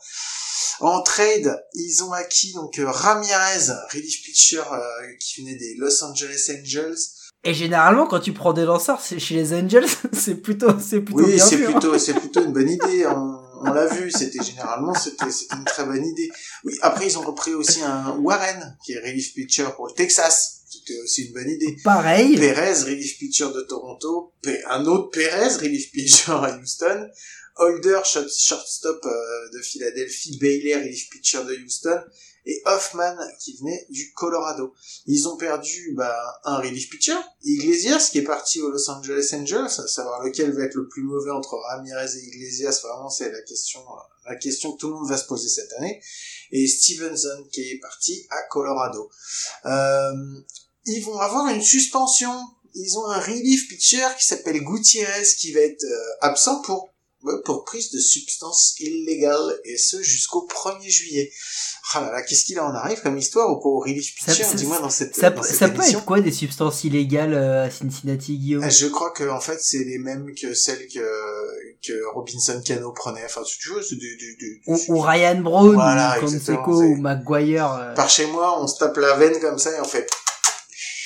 En 0.80 1.02
trade, 1.02 1.64
ils 1.74 2.02
ont 2.04 2.12
acquis 2.12 2.52
donc 2.52 2.78
euh, 2.78 2.88
Ramirez, 2.88 3.72
relief 3.92 4.22
pitcher 4.22 4.58
euh, 4.58 4.78
qui 5.20 5.40
venait 5.40 5.56
des 5.56 5.74
Los 5.76 6.04
Angeles 6.04 6.50
Angels. 6.50 6.96
Et 7.44 7.54
généralement, 7.54 8.06
quand 8.06 8.20
tu 8.20 8.32
prends 8.32 8.52
des 8.52 8.64
lanceurs 8.64 9.00
c'est 9.00 9.18
chez 9.18 9.34
les 9.34 9.54
Angels, 9.54 9.88
c'est 10.12 10.36
plutôt, 10.36 10.78
c'est 10.78 11.00
plutôt 11.00 11.24
Oui, 11.24 11.34
bien 11.34 11.44
c'est 11.44 11.64
hein. 11.64 11.70
plutôt, 11.72 11.98
c'est 11.98 12.14
plutôt 12.14 12.44
une 12.44 12.52
bonne 12.52 12.70
idée. 12.70 13.06
On, 13.06 13.38
on 13.60 13.72
l'a 13.72 13.86
vu, 13.86 14.10
c'était 14.10 14.42
généralement, 14.42 14.94
c'était, 14.94 15.30
c'était 15.30 15.56
une 15.56 15.64
très 15.64 15.84
bonne 15.84 16.04
idée. 16.04 16.30
Oui, 16.64 16.74
après 16.82 17.06
ils 17.06 17.18
ont 17.18 17.22
repris 17.22 17.54
aussi 17.54 17.82
un 17.82 18.16
Warren 18.18 18.76
qui 18.84 18.92
est 18.92 19.00
relief 19.00 19.34
pitcher 19.34 19.66
pour 19.76 19.86
le 19.88 19.94
Texas. 19.94 20.62
C'était 20.70 21.00
aussi 21.02 21.26
une 21.26 21.32
bonne 21.32 21.48
idée. 21.48 21.76
Pareil. 21.82 22.36
Perez, 22.36 22.82
relief 22.82 23.18
pitcher 23.18 23.46
de 23.54 23.62
Toronto, 23.62 24.34
un 24.68 24.84
autre 24.84 25.10
Perez, 25.10 25.56
relief 25.56 25.90
pitcher 25.90 26.32
à 26.32 26.58
Houston, 26.60 27.08
Holder, 27.58 28.00
short- 28.04 28.30
shortstop 28.30 29.04
euh, 29.04 29.48
de 29.52 29.60
Philadelphie, 29.62 30.38
Bailey, 30.38 30.74
relief 30.76 31.08
pitcher 31.10 31.44
de 31.44 31.54
Houston, 31.56 32.00
et 32.46 32.62
Hoffman 32.64 33.16
qui 33.40 33.56
venait 33.58 33.86
du 33.90 34.12
Colorado. 34.14 34.72
Ils 35.06 35.28
ont 35.28 35.36
perdu 35.36 35.92
bah, 35.94 36.40
un 36.44 36.58
relief 36.58 36.88
pitcher, 36.88 37.16
Iglesias 37.42 38.08
qui 38.10 38.18
est 38.18 38.22
parti 38.22 38.62
aux 38.62 38.70
Los 38.70 38.88
Angeles 38.90 39.30
Angels, 39.34 39.66
à 39.66 39.86
savoir 39.86 40.22
lequel 40.24 40.52
va 40.52 40.64
être 40.64 40.76
le 40.76 40.88
plus 40.88 41.02
mauvais 41.02 41.30
entre 41.30 41.56
Ramirez 41.68 42.16
et 42.16 42.26
Iglesias, 42.28 42.80
vraiment 42.82 43.10
c'est 43.10 43.30
la 43.30 43.42
question, 43.42 43.80
la 44.26 44.36
question 44.36 44.72
que 44.72 44.78
tout 44.78 44.88
le 44.88 44.94
monde 44.94 45.08
va 45.08 45.18
se 45.18 45.26
poser 45.26 45.48
cette 45.48 45.72
année, 45.74 46.00
et 46.50 46.66
Stevenson 46.66 47.46
qui 47.52 47.60
est 47.72 47.80
parti 47.80 48.26
à 48.30 48.42
Colorado. 48.48 49.10
Euh, 49.66 50.12
ils 50.86 51.04
vont 51.04 51.18
avoir 51.18 51.48
une 51.48 51.62
suspension. 51.62 52.32
Ils 52.74 52.96
ont 52.98 53.06
un 53.06 53.20
relief 53.20 53.68
pitcher 53.68 54.06
qui 54.18 54.24
s'appelle 54.24 54.62
Gutiérrez 54.62 55.26
qui 55.38 55.52
va 55.52 55.60
être 55.60 55.84
euh, 55.84 56.12
absent 56.20 56.62
pour 56.62 56.90
pour 57.44 57.64
prise 57.64 57.90
de 57.90 57.98
substances 57.98 58.74
illégales 58.78 59.58
et 59.64 59.76
ce 59.76 60.00
jusqu'au 60.02 60.46
1er 60.48 60.88
juillet. 60.88 61.32
Ah 61.94 62.00
là 62.02 62.12
là, 62.12 62.22
qu'est-ce 62.22 62.44
qu'il 62.44 62.60
en 62.60 62.72
arrive 62.74 63.00
comme 63.00 63.16
histoire 63.18 63.48
au 63.50 63.58
pauvre 63.60 63.84
relief 63.86 64.14
pitcher 64.14 64.44
Dis-moi 64.54 64.78
dans 64.80 64.90
cette 64.90 65.16
Ça, 65.16 65.30
dans 65.30 65.42
cette 65.42 65.56
ça 65.56 65.68
peut 65.68 65.82
être 65.82 66.04
quoi 66.04 66.20
des 66.20 66.30
substances 66.32 66.84
illégales 66.84 67.34
euh, 67.34 67.64
à 67.64 67.70
Cincinnati, 67.70 68.38
Guillaume? 68.38 68.62
Ah, 68.62 68.68
Je 68.68 68.86
crois 68.86 69.10
que 69.10 69.28
en 69.28 69.40
fait 69.40 69.58
c'est 69.60 69.82
les 69.84 69.98
mêmes 69.98 70.32
que 70.40 70.54
celles 70.54 70.86
que 70.86 71.00
que 71.86 72.14
Robinson 72.14 72.60
Cano 72.64 72.92
prenait. 72.92 73.24
Enfin, 73.24 73.42
tu 73.44 73.70
veux, 73.70 73.82
c'est 73.82 73.96
du, 73.96 74.16
du, 74.16 74.36
du, 74.36 74.62
ou, 74.66 74.78
ou 74.88 75.00
Ryan 75.00 75.40
Brown, 75.40 75.74
Voilà, 75.74 76.18
ou 76.20 76.22
exactement, 76.22 76.64
c'est- 76.66 76.84
ou 76.84 76.96
Maguire. 76.96 77.72
euh, 77.72 77.94
Par 77.94 78.08
chez 78.10 78.26
moi, 78.26 78.60
on 78.62 78.66
se 78.66 78.78
tape 78.78 78.96
la 78.96 79.14
veine 79.16 79.38
comme 79.40 79.58
ça 79.58 79.76
et 79.76 79.80
on 79.80 79.84
fait 79.84 80.06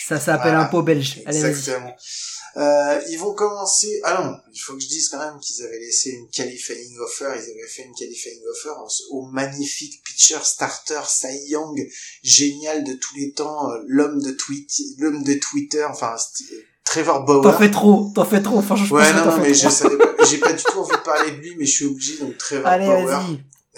ça 0.08 0.18
s'appelle 0.20 0.50
Voilà. 0.52 0.62
un 0.62 0.64
pot 0.66 0.82
belge. 0.82 1.22
Allez, 1.26 1.40
vas-y. 1.40 1.72
Euh, 2.56 3.00
ils 3.10 3.16
vont 3.18 3.32
commencer. 3.34 4.00
Ah 4.04 4.22
non, 4.22 4.36
il 4.52 4.58
faut 4.58 4.74
que 4.74 4.80
je 4.80 4.88
dise 4.88 5.08
quand 5.08 5.18
même 5.18 5.38
qu'ils 5.40 5.64
avaient 5.64 5.78
laissé 5.78 6.10
une 6.10 6.28
qualifying 6.28 6.98
offer. 6.98 7.32
Ils 7.34 7.50
avaient 7.50 7.68
fait 7.68 7.84
une 7.84 7.94
qualifying 7.94 8.40
offer 8.50 8.70
au, 9.10 9.22
magnifique 9.26 10.02
pitcher 10.04 10.38
starter 10.42 11.00
Cy 11.08 11.48
Young, 11.48 11.88
génial 12.22 12.84
de 12.84 12.92
tous 12.94 13.16
les 13.16 13.32
temps, 13.32 13.70
euh, 13.70 13.78
l'homme 13.86 14.20
de 14.20 14.32
tweet, 14.32 14.70
l'homme 14.98 15.22
de 15.24 15.34
Twitter, 15.34 15.84
enfin 15.84 16.14
st- 16.16 16.44
Trevor 16.84 17.24
Bauer. 17.24 17.42
T'en 17.42 17.58
fais 17.58 17.70
trop, 17.70 18.10
t'en 18.14 18.24
fais 18.24 18.42
trop, 18.42 18.60
franchement. 18.60 18.96
Ouais, 18.98 19.06
je 19.06 19.12
pense 19.12 19.26
non, 19.26 19.38
mais 19.38 19.54
je 19.54 19.68
savais 19.68 19.96
pas, 19.96 20.24
j'ai 20.26 20.38
pas 20.38 20.52
du 20.52 20.62
tout 20.62 20.78
envie 20.78 20.90
de 20.96 21.02
parler 21.02 21.30
de 21.30 21.36
lui, 21.36 21.54
mais 21.56 21.64
je 21.64 21.72
suis 21.72 21.84
obligé, 21.86 22.18
donc 22.18 22.36
Trevor 22.36 22.66
Allez, 22.66 22.86
Bauer, 22.86 23.20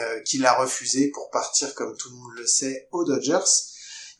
euh, 0.01 0.21
qui 0.23 0.39
l'a 0.39 0.55
refusé 0.55 1.09
pour 1.13 1.31
partir, 1.31 1.75
comme 1.75 1.97
tout 1.97 2.09
le 2.11 2.17
monde 2.17 2.33
le 2.37 2.47
sait, 2.47 2.89
aux 2.91 3.05
Dodgers. 3.05 3.39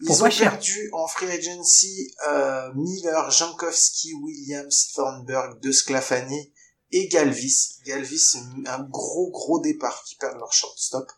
Ils 0.07 0.23
ont 0.23 0.31
cher. 0.31 0.51
perdu 0.51 0.91
en 0.93 1.07
free 1.07 1.31
agency 1.31 2.15
euh, 2.29 2.71
Miller, 2.75 3.31
Jankowski, 3.31 4.13
Williams, 4.15 4.93
Thornburg, 4.95 5.61
De 5.61 5.73
Sclafani 5.73 6.53
et 6.93 7.09
Galvis. 7.09 7.81
Galvis, 7.87 8.19
c'est 8.19 8.69
un 8.69 8.83
gros 8.83 9.31
gros 9.31 9.61
départ 9.61 10.03
qui 10.05 10.17
perdent 10.17 10.39
leur 10.39 10.53
shortstop. 10.53 11.11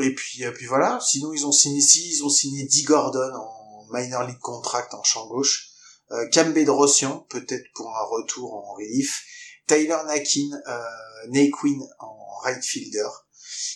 Et 0.00 0.14
puis, 0.14 0.44
euh, 0.44 0.52
puis 0.52 0.66
voilà. 0.66 1.00
Sinon, 1.00 1.32
ils 1.32 1.46
ont 1.46 1.52
signé 1.52 1.80
si 1.80 2.08
ils 2.08 2.24
ont 2.24 2.28
signé 2.28 2.64
Dee 2.64 2.84
Gordon 2.84 3.32
en 3.34 3.86
minor 3.90 4.24
league 4.24 4.38
contract 4.38 4.94
en 4.94 5.02
champ 5.02 5.26
gauche. 5.26 5.70
Euh, 6.10 6.28
Cam 6.30 6.52
Bedrosian, 6.52 7.26
peut-être 7.28 7.66
pour 7.74 7.88
un 7.88 8.04
retour 8.04 8.54
en 8.54 8.74
relief. 8.74 9.22
Tyler 9.66 9.98
Nakin, 10.06 10.50
euh, 10.66 10.82
Naquin 11.28 11.78
en 11.98 12.38
right 12.42 12.62
fielder. 12.62 13.08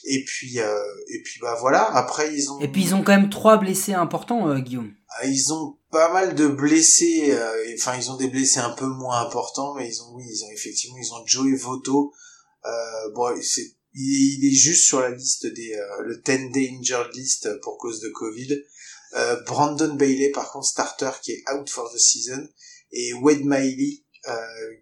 Et 0.05 0.25
puis, 0.25 0.59
euh, 0.59 0.79
et 1.09 1.23
puis 1.23 1.41
bah 1.41 1.57
voilà. 1.61 1.85
Après, 1.95 2.35
ils 2.35 2.51
ont. 2.51 2.61
Et 2.61 2.69
puis 2.69 2.83
ils 2.83 2.95
ont 2.95 3.03
quand 3.03 3.13
même 3.13 3.31
trois 3.31 3.57
blessés 3.57 3.95
importants, 3.95 4.49
euh, 4.49 4.59
Guillaume. 4.59 4.93
Ah, 5.09 5.27
Ils 5.27 5.53
ont 5.53 5.77
pas 5.91 6.13
mal 6.13 6.35
de 6.35 6.49
blessés, 6.49 7.33
euh, 7.33 7.75
enfin 7.75 7.97
ils 7.97 8.11
ont 8.11 8.17
des 8.17 8.29
blessés 8.29 8.61
un 8.61 8.71
peu 8.71 8.87
moins 8.87 9.21
importants, 9.21 9.75
mais 9.75 9.89
ils 9.89 10.03
ont 10.03 10.15
oui, 10.15 10.25
ils 10.29 10.45
ont 10.45 10.51
effectivement 10.53 10.97
ils 10.99 11.13
ont 11.13 11.27
Joey 11.27 11.55
Voto. 11.57 12.13
Bon, 13.15 13.35
c'est 13.43 13.75
il 13.95 14.47
est, 14.47 14.57
juste 14.57 14.85
sur 14.85 15.01
la 15.01 15.11
liste 15.11 15.47
des 15.47 15.75
euh, 15.75 16.03
le 16.05 16.17
10 16.17 16.51
day 16.51 16.71
injured 16.79 17.11
list 17.15 17.61
pour 17.61 17.79
cause 17.79 18.01
de 18.01 18.09
Covid. 18.09 18.63
Euh, 19.15 19.41
Brandon 19.43 19.95
Bailey, 19.95 20.31
par 20.31 20.51
contre, 20.51 20.67
starter 20.67 21.11
qui 21.23 21.33
est 21.33 21.45
out 21.53 21.69
for 21.69 21.93
the 21.93 21.99
season. 21.99 22.49
Et 22.93 23.13
Wade 23.15 23.45
Miley, 23.45 24.03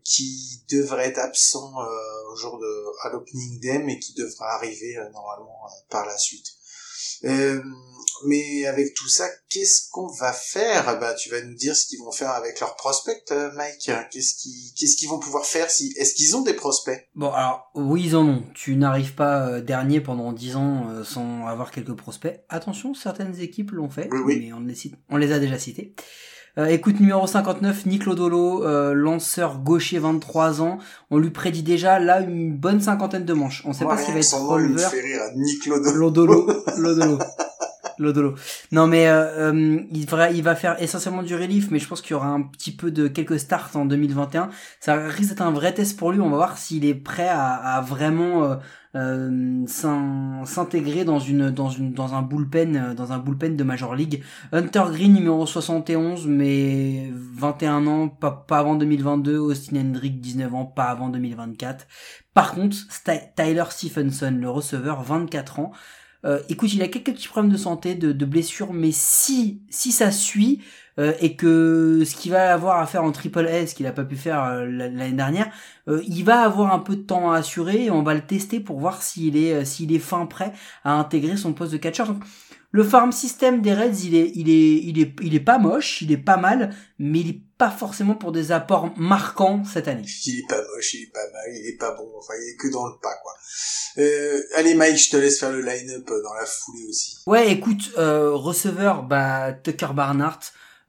qui 0.04 0.62
devrait 0.70 1.08
être 1.08 1.18
absent 1.18 1.72
euh, 1.80 2.32
au 2.32 2.36
jour 2.36 2.58
de 2.58 3.06
à 3.06 3.10
l'opening 3.10 3.60
day, 3.60 3.78
mais 3.78 3.98
qui 3.98 4.12
devra 4.14 4.54
arriver 4.54 4.96
euh, 4.96 5.08
normalement 5.10 5.58
par 5.88 6.06
la 6.06 6.16
suite. 6.18 6.46
mais 7.22 8.66
avec 8.66 8.94
tout 8.94 9.08
ça, 9.08 9.28
qu'est-ce 9.48 9.88
qu'on 9.90 10.08
va 10.08 10.32
faire? 10.32 10.98
Bah, 11.00 11.14
tu 11.14 11.30
vas 11.30 11.40
nous 11.42 11.54
dire 11.54 11.74
ce 11.74 11.86
qu'ils 11.86 12.00
vont 12.00 12.12
faire 12.12 12.30
avec 12.30 12.60
leurs 12.60 12.76
prospects, 12.76 13.32
Mike. 13.54 13.90
Qu'est-ce 14.10 14.34
qu'ils 14.34 14.74
qu'est-ce 14.74 14.96
qu'ils 14.96 15.08
vont 15.08 15.18
pouvoir 15.18 15.46
faire 15.46 15.70
si 15.70 15.94
Est-ce 15.96 16.14
qu'ils 16.14 16.36
ont 16.36 16.42
des 16.42 16.54
prospects? 16.54 17.08
Bon, 17.14 17.30
alors 17.32 17.70
oui, 17.74 18.02
ils 18.06 18.16
en 18.16 18.26
ont. 18.26 18.44
Tu 18.54 18.76
n'arrives 18.76 19.14
pas 19.14 19.60
dernier 19.60 20.00
pendant 20.00 20.32
10 20.32 20.56
ans 20.56 21.04
sans 21.04 21.46
avoir 21.46 21.70
quelques 21.70 21.94
prospects. 21.94 22.42
Attention, 22.48 22.94
certaines 22.94 23.38
équipes 23.40 23.70
l'ont 23.70 23.90
fait, 23.90 24.08
mais 24.26 24.52
on 24.52 24.60
les, 24.60 24.74
cite, 24.74 24.94
on 25.08 25.16
les 25.16 25.32
a 25.32 25.38
déjà 25.38 25.58
cités. 25.58 25.94
Euh, 26.58 26.66
écoute 26.66 26.98
numéro 26.98 27.26
59, 27.26 27.86
Nick 27.86 28.06
Lodolo, 28.06 28.64
euh, 28.64 28.92
lanceur 28.92 29.58
gaucher 29.58 29.98
23 30.00 30.60
ans. 30.60 30.78
On 31.10 31.18
lui 31.18 31.30
prédit 31.30 31.62
déjà 31.62 32.00
là 32.00 32.20
une 32.20 32.56
bonne 32.56 32.80
cinquantaine 32.80 33.24
de 33.24 33.32
manches. 33.32 33.62
On 33.64 33.72
sait 33.72 33.84
pas 33.84 33.96
s'il 33.96 34.14
va 34.14 34.20
être 34.20 34.36
releveur. 34.36 34.90
Lodolo. 35.66 35.94
Lodolo. 35.94 36.52
Lodolo. 36.78 37.18
Lodolo. 38.00 38.34
Non 38.72 38.86
mais 38.86 39.06
euh, 39.08 39.52
euh, 39.52 39.80
il, 39.92 40.42
va, 40.42 40.54
faire 40.56 40.82
essentiellement 40.82 41.22
du 41.22 41.34
relief, 41.34 41.70
mais 41.70 41.78
je 41.78 41.86
pense 41.86 42.00
qu'il 42.00 42.12
y 42.12 42.14
aura 42.14 42.28
un 42.28 42.42
petit 42.42 42.72
peu 42.72 42.90
de 42.90 43.08
quelques 43.08 43.38
starts 43.38 43.70
en 43.74 43.84
2021. 43.84 44.50
Ça 44.80 44.96
risque 45.06 45.30
d'être 45.30 45.42
un 45.42 45.52
vrai 45.52 45.72
test 45.72 45.98
pour 45.98 46.10
lui. 46.12 46.20
On 46.20 46.30
va 46.30 46.36
voir 46.36 46.58
s'il 46.58 46.84
est 46.84 46.94
prêt 46.94 47.28
à, 47.28 47.82
vraiment 47.86 48.44
euh, 48.44 48.56
euh 48.96 49.66
s'intégrer 49.66 51.04
dans 51.04 51.20
une 51.20 51.50
dans 51.50 51.68
une 51.68 51.92
dans 51.92 52.14
un 52.14 52.22
bullpen 52.22 52.94
dans 52.96 53.12
un 53.12 53.18
bullpen 53.18 53.56
de 53.56 53.62
Major 53.62 53.94
League. 53.94 54.22
Hunter 54.52 54.84
Green 54.90 55.12
numéro 55.12 55.46
71 55.46 56.26
mais 56.26 57.12
21 57.14 57.86
ans 57.86 58.08
pas, 58.08 58.30
pas 58.30 58.58
avant 58.58 58.74
2022, 58.74 59.36
Austin 59.36 59.76
Hendrick 59.76 60.20
19 60.20 60.54
ans 60.54 60.64
pas 60.64 60.84
avant 60.84 61.08
2024. 61.08 61.86
Par 62.34 62.52
contre, 62.52 62.76
Tyler 63.36 63.64
Stephenson 63.70 64.36
le 64.40 64.48
receveur 64.48 65.02
24 65.02 65.60
ans 65.60 65.72
euh, 66.24 66.40
écoute, 66.48 66.72
il 66.74 66.82
a 66.82 66.88
quelques 66.88 67.12
petits 67.12 67.28
problèmes 67.28 67.52
de 67.52 67.56
santé, 67.56 67.94
de, 67.94 68.12
de 68.12 68.24
blessures, 68.24 68.72
mais 68.72 68.90
si 68.92 69.62
si 69.70 69.92
ça 69.92 70.10
suit 70.10 70.62
euh, 70.98 71.12
et 71.20 71.34
que 71.36 72.02
ce 72.04 72.14
qu'il 72.14 72.32
va 72.32 72.52
avoir 72.52 72.78
à 72.78 72.86
faire 72.86 73.04
en 73.04 73.12
triple 73.12 73.46
S, 73.46 73.74
qu'il 73.74 73.86
a 73.86 73.92
pas 73.92 74.04
pu 74.04 74.16
faire 74.16 74.44
euh, 74.44 74.66
l'année 74.66 75.12
dernière, 75.12 75.50
il 75.88 76.22
va 76.24 76.42
avoir 76.42 76.72
un 76.72 76.78
peu 76.78 76.94
de 76.94 77.02
temps 77.02 77.32
à 77.32 77.38
assurer 77.38 77.86
et 77.86 77.90
on 77.90 78.02
va 78.02 78.14
le 78.14 78.20
tester 78.20 78.60
pour 78.60 78.78
voir 78.78 79.02
s'il 79.02 79.36
est 79.36 79.64
s'il 79.64 79.92
est 79.92 79.98
fin 79.98 80.26
prêt 80.26 80.52
à 80.84 80.92
intégrer 80.92 81.36
son 81.36 81.52
poste 81.52 81.72
de 81.72 81.78
catcher. 81.78 82.04
Le 82.72 82.84
farm 82.84 83.10
system 83.10 83.62
des 83.62 83.74
Reds, 83.74 84.04
il 84.04 84.14
est, 84.14 84.30
il 84.34 84.48
est, 84.48 84.82
il 84.84 85.00
est, 85.00 85.12
il 85.22 85.34
est 85.34 85.40
pas 85.40 85.58
moche, 85.58 86.02
il 86.02 86.12
est 86.12 86.16
pas 86.16 86.36
mal, 86.36 86.74
mais 86.98 87.20
il 87.20 87.30
est 87.30 87.40
pas 87.58 87.70
forcément 87.70 88.14
pour 88.14 88.30
des 88.30 88.52
apports 88.52 88.96
marquants 88.96 89.64
cette 89.64 89.88
année. 89.88 90.06
Il 90.24 90.38
est 90.38 90.48
pas 90.48 90.62
moche, 90.62 90.94
il 90.94 91.02
est 91.02 91.12
pas 91.12 91.20
mal, 91.32 91.54
il 91.54 91.68
est 91.68 91.76
pas 91.76 91.94
bon, 91.94 92.08
enfin 92.16 92.34
il 92.40 92.52
est 92.52 92.56
que 92.56 92.68
dans 92.72 92.86
le 92.86 92.94
pas 93.02 93.14
quoi. 93.22 93.32
Euh, 93.98 94.40
allez 94.54 94.74
Mike, 94.74 94.96
je 94.96 95.10
te 95.10 95.16
laisse 95.16 95.40
faire 95.40 95.50
le 95.50 95.62
line-up 95.62 96.06
dans 96.06 96.34
la 96.34 96.46
foulée 96.46 96.86
aussi. 96.88 97.18
Ouais, 97.26 97.50
écoute, 97.50 97.90
euh, 97.98 98.30
receveur, 98.32 99.02
bah 99.02 99.52
Tucker 99.52 99.90
Barnhart, 99.92 100.40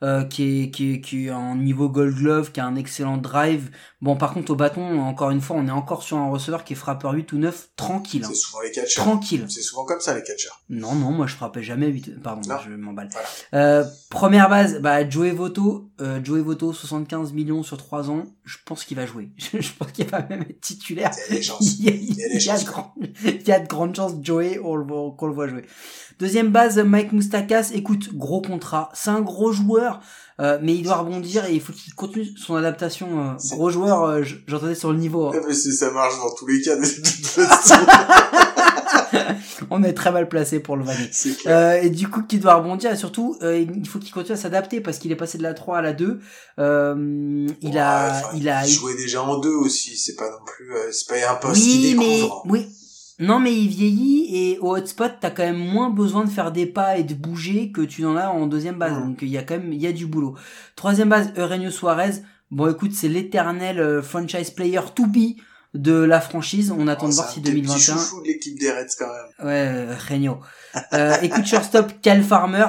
euh, 0.04 0.24
qui, 0.24 0.64
est, 0.64 0.72
qui, 0.72 0.94
est, 0.94 1.02
qui 1.02 1.28
est 1.28 1.32
en 1.32 1.56
niveau 1.56 1.90
Gold 1.90 2.16
Glove, 2.16 2.52
qui 2.52 2.60
a 2.60 2.66
un 2.66 2.76
excellent 2.76 3.18
drive. 3.18 3.70
Bon, 4.02 4.16
par 4.16 4.34
contre, 4.34 4.52
au 4.52 4.56
bâton, 4.56 5.00
encore 5.00 5.30
une 5.30 5.42
fois, 5.42 5.58
on 5.58 5.68
est 5.68 5.72
encore 5.72 6.02
sur 6.02 6.18
un 6.18 6.30
receveur 6.30 6.64
qui 6.64 6.74
est 6.74 6.76
frappeur 6.76 7.12
8 7.12 7.32
ou 7.34 7.38
9, 7.38 7.70
tranquille. 7.76 8.24
Hein. 8.24 8.30
C'est 8.30 8.36
souvent 8.36 8.62
les 8.62 8.72
catchers. 8.72 8.96
Tranquille. 8.96 9.46
C'est 9.48 9.62
souvent 9.62 9.86
comme 9.86 10.00
ça, 10.00 10.16
les 10.16 10.24
catchers. 10.24 10.50
Non, 10.70 10.96
non, 10.96 11.12
moi, 11.12 11.28
je 11.28 11.36
frappais 11.36 11.62
jamais 11.62 11.88
8, 11.88 12.22
pardon, 12.24 12.42
je 12.66 12.72
m'emballe. 12.72 13.10
Euh, 13.54 13.84
première 14.10 14.50
base, 14.50 14.80
bah, 14.82 15.08
Joey 15.08 15.32
Voto, 15.32 15.92
euh, 16.02 16.20
Joey 16.24 16.42
Voto, 16.42 16.74
75 16.74 17.34
millions 17.34 17.62
sur 17.62 17.78
3 17.78 18.10
ans, 18.10 18.24
je 18.52 18.58
pense 18.66 18.84
qu'il 18.84 18.98
va 18.98 19.06
jouer. 19.06 19.30
je 19.38 19.70
pense 19.78 19.92
qu'il 19.94 20.08
va 20.08 20.22
même 20.30 20.42
être 20.42 20.60
titulaire. 20.60 21.12
Il 21.30 21.32
y 21.32 21.36
a 21.36 21.38
des 21.38 21.42
chances. 21.42 21.80
il, 21.80 21.86
y 21.86 21.90
a, 21.90 21.94
il, 21.94 22.16
y 22.16 22.24
a, 22.24 22.28
il, 22.36 22.46
y 22.46 22.50
a 22.50 22.58
de 22.58 22.66
grandes, 22.66 22.92
il 23.24 23.48
y 23.48 23.52
a 23.52 23.60
de 23.60 23.68
grandes 23.68 23.96
chances, 23.96 24.14
Joey, 24.22 24.58
qu'on 24.58 24.76
le 24.76 25.34
voit 25.34 25.48
jouer. 25.48 25.66
Deuxième 26.20 26.50
base, 26.50 26.78
Mike 26.78 27.14
Moustakas, 27.14 27.72
écoute, 27.74 28.14
gros 28.14 28.42
contrat, 28.42 28.90
c'est 28.94 29.10
un 29.10 29.22
gros 29.22 29.54
joueur, 29.54 30.02
euh, 30.42 30.60
mais 30.62 30.76
il 30.76 30.84
doit 30.84 30.98
rebondir 30.98 31.46
et 31.46 31.54
il 31.54 31.62
faut 31.62 31.72
qu'il 31.72 31.96
continue 31.96 32.28
son 32.38 32.56
adaptation. 32.56 33.32
Euh, 33.32 33.56
gros 33.56 33.70
joueur, 33.70 34.04
euh, 34.04 34.24
j'entendais 34.48 34.76
sur 34.76 34.92
le 34.92 35.00
niveau. 35.00 35.28
Hein. 35.28 35.42
mais 35.48 35.54
ça 35.54 35.90
marche 35.92 36.16
dans 36.18 36.36
tous 36.36 36.48
les 36.48 36.62
cas. 36.62 36.76
On 39.74 39.84
est 39.84 39.94
très 39.94 40.12
mal 40.12 40.28
placé 40.28 40.60
pour 40.60 40.76
le 40.76 40.84
vanner. 40.84 41.10
Euh, 41.48 41.82
et 41.82 41.90
du 41.90 42.10
coup, 42.10 42.24
qu'il 42.24 42.42
doit 42.42 42.56
rebondir 42.56 42.92
et 42.92 42.98
surtout, 42.98 43.38
il 43.42 43.88
faut 43.88 44.00
qu'il 44.00 44.14
continue 44.14 44.34
à 44.34 44.38
s'adapter 44.38 44.82
parce 44.82 45.00
qu'il 45.00 45.12
est 45.12 45.16
passé 45.16 45.38
de 45.38 45.44
la 45.44 45.54
3 45.54 45.78
à 45.78 45.82
la 45.82 45.94
2. 45.94 46.20
il 46.58 47.78
a, 47.78 48.22
il 48.36 48.50
a 48.50 48.66
joué 48.66 48.96
déjà 48.96 49.24
en 49.24 49.40
2 49.40 49.50
aussi. 49.50 49.98
C'est 49.98 50.16
pas 50.16 50.30
non 50.30 50.46
plus, 50.46 50.72
c'est 50.92 51.08
pas 51.08 51.32
un 51.32 51.36
poste 51.36 51.64
oui, 51.64 51.96
Mais, 51.98 52.22
oui, 52.46 52.68
non, 53.22 53.40
mais 53.40 53.56
il 53.56 53.68
vieillit 53.68 54.36
et 54.36 54.58
au 54.60 54.76
hotspot, 54.76 55.12
t'as 55.22 55.30
quand 55.30 55.44
même 55.44 55.56
moins 55.56 55.92
besoin 55.92 56.26
de 56.26 56.30
faire 56.30 56.52
des 56.52 56.66
pas 56.66 56.98
et 56.98 57.04
de 57.04 57.14
bouger 57.14 57.72
que 57.72 57.82
tu 57.82 58.02
n'en 58.02 58.18
as 58.18 58.30
en 58.30 58.48
deuxième 58.48 58.80
base. 58.80 58.98
Donc 58.98 59.20
il 59.22 59.30
y 59.30 59.38
a 59.38 59.44
quand 59.44 59.60
même, 59.60 59.72
il 59.72 59.80
y 59.80 59.86
a 59.86 59.92
du 59.92 60.08
boulot. 60.08 60.36
Troisième 60.76 61.10
base, 61.10 61.32
Eugenio 61.38 61.70
Suarez. 61.70 62.24
Bon, 62.50 62.70
écoute, 62.72 62.94
c'est 62.94 63.08
l'éternel 63.08 63.80
euh, 63.80 64.02
franchise 64.02 64.50
player 64.50 64.82
to 64.96 65.06
be 65.06 65.40
de 65.74 65.94
la 65.94 66.22
franchise. 66.22 66.72
On 66.72 66.88
attend 66.88 67.08
de 67.08 67.14
oh, 67.14 67.16
voir 67.16 67.30
si 67.30 67.42
2021. 67.42 67.80
C'est 67.80 68.16
de 68.16 68.24
l'équipe 68.26 68.60
des 68.60 68.72
Reds 68.72 68.96
quand 68.98 69.08
même. 69.08 69.48
Ouais, 69.48 69.96
Eugenio. 69.96 70.40
euh, 70.94 71.16
écoute, 71.22 71.46
shortstop, 71.46 71.94
Cal 72.02 72.24
Farmer. 72.24 72.68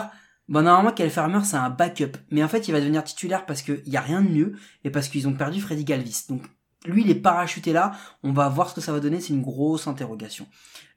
Bon, 0.48 0.62
normalement, 0.62 0.92
Cal 0.92 1.10
Farmer, 1.10 1.40
c'est 1.44 1.56
un 1.56 1.70
backup. 1.70 2.12
Mais 2.30 2.42
en 2.42 2.48
fait, 2.48 2.68
il 2.68 2.72
va 2.72 2.80
devenir 2.80 3.04
titulaire 3.04 3.46
parce 3.46 3.62
qu'il 3.62 3.82
y 3.86 3.96
a 3.96 4.00
rien 4.00 4.22
de 4.22 4.28
mieux 4.28 4.54
et 4.84 4.90
parce 4.90 5.08
qu'ils 5.08 5.28
ont 5.28 5.34
perdu 5.34 5.60
Freddy 5.60 5.84
Galvis. 5.84 6.24
Donc, 6.28 6.42
lui, 6.84 7.02
il 7.02 7.10
est 7.10 7.14
parachuté 7.16 7.72
là. 7.72 7.92
On 8.22 8.32
va 8.32 8.48
voir 8.48 8.68
ce 8.68 8.74
que 8.74 8.80
ça 8.80 8.92
va 8.92 9.00
donner. 9.00 9.20
C'est 9.20 9.32
une 9.32 9.42
grosse 9.42 9.86
interrogation. 9.86 10.46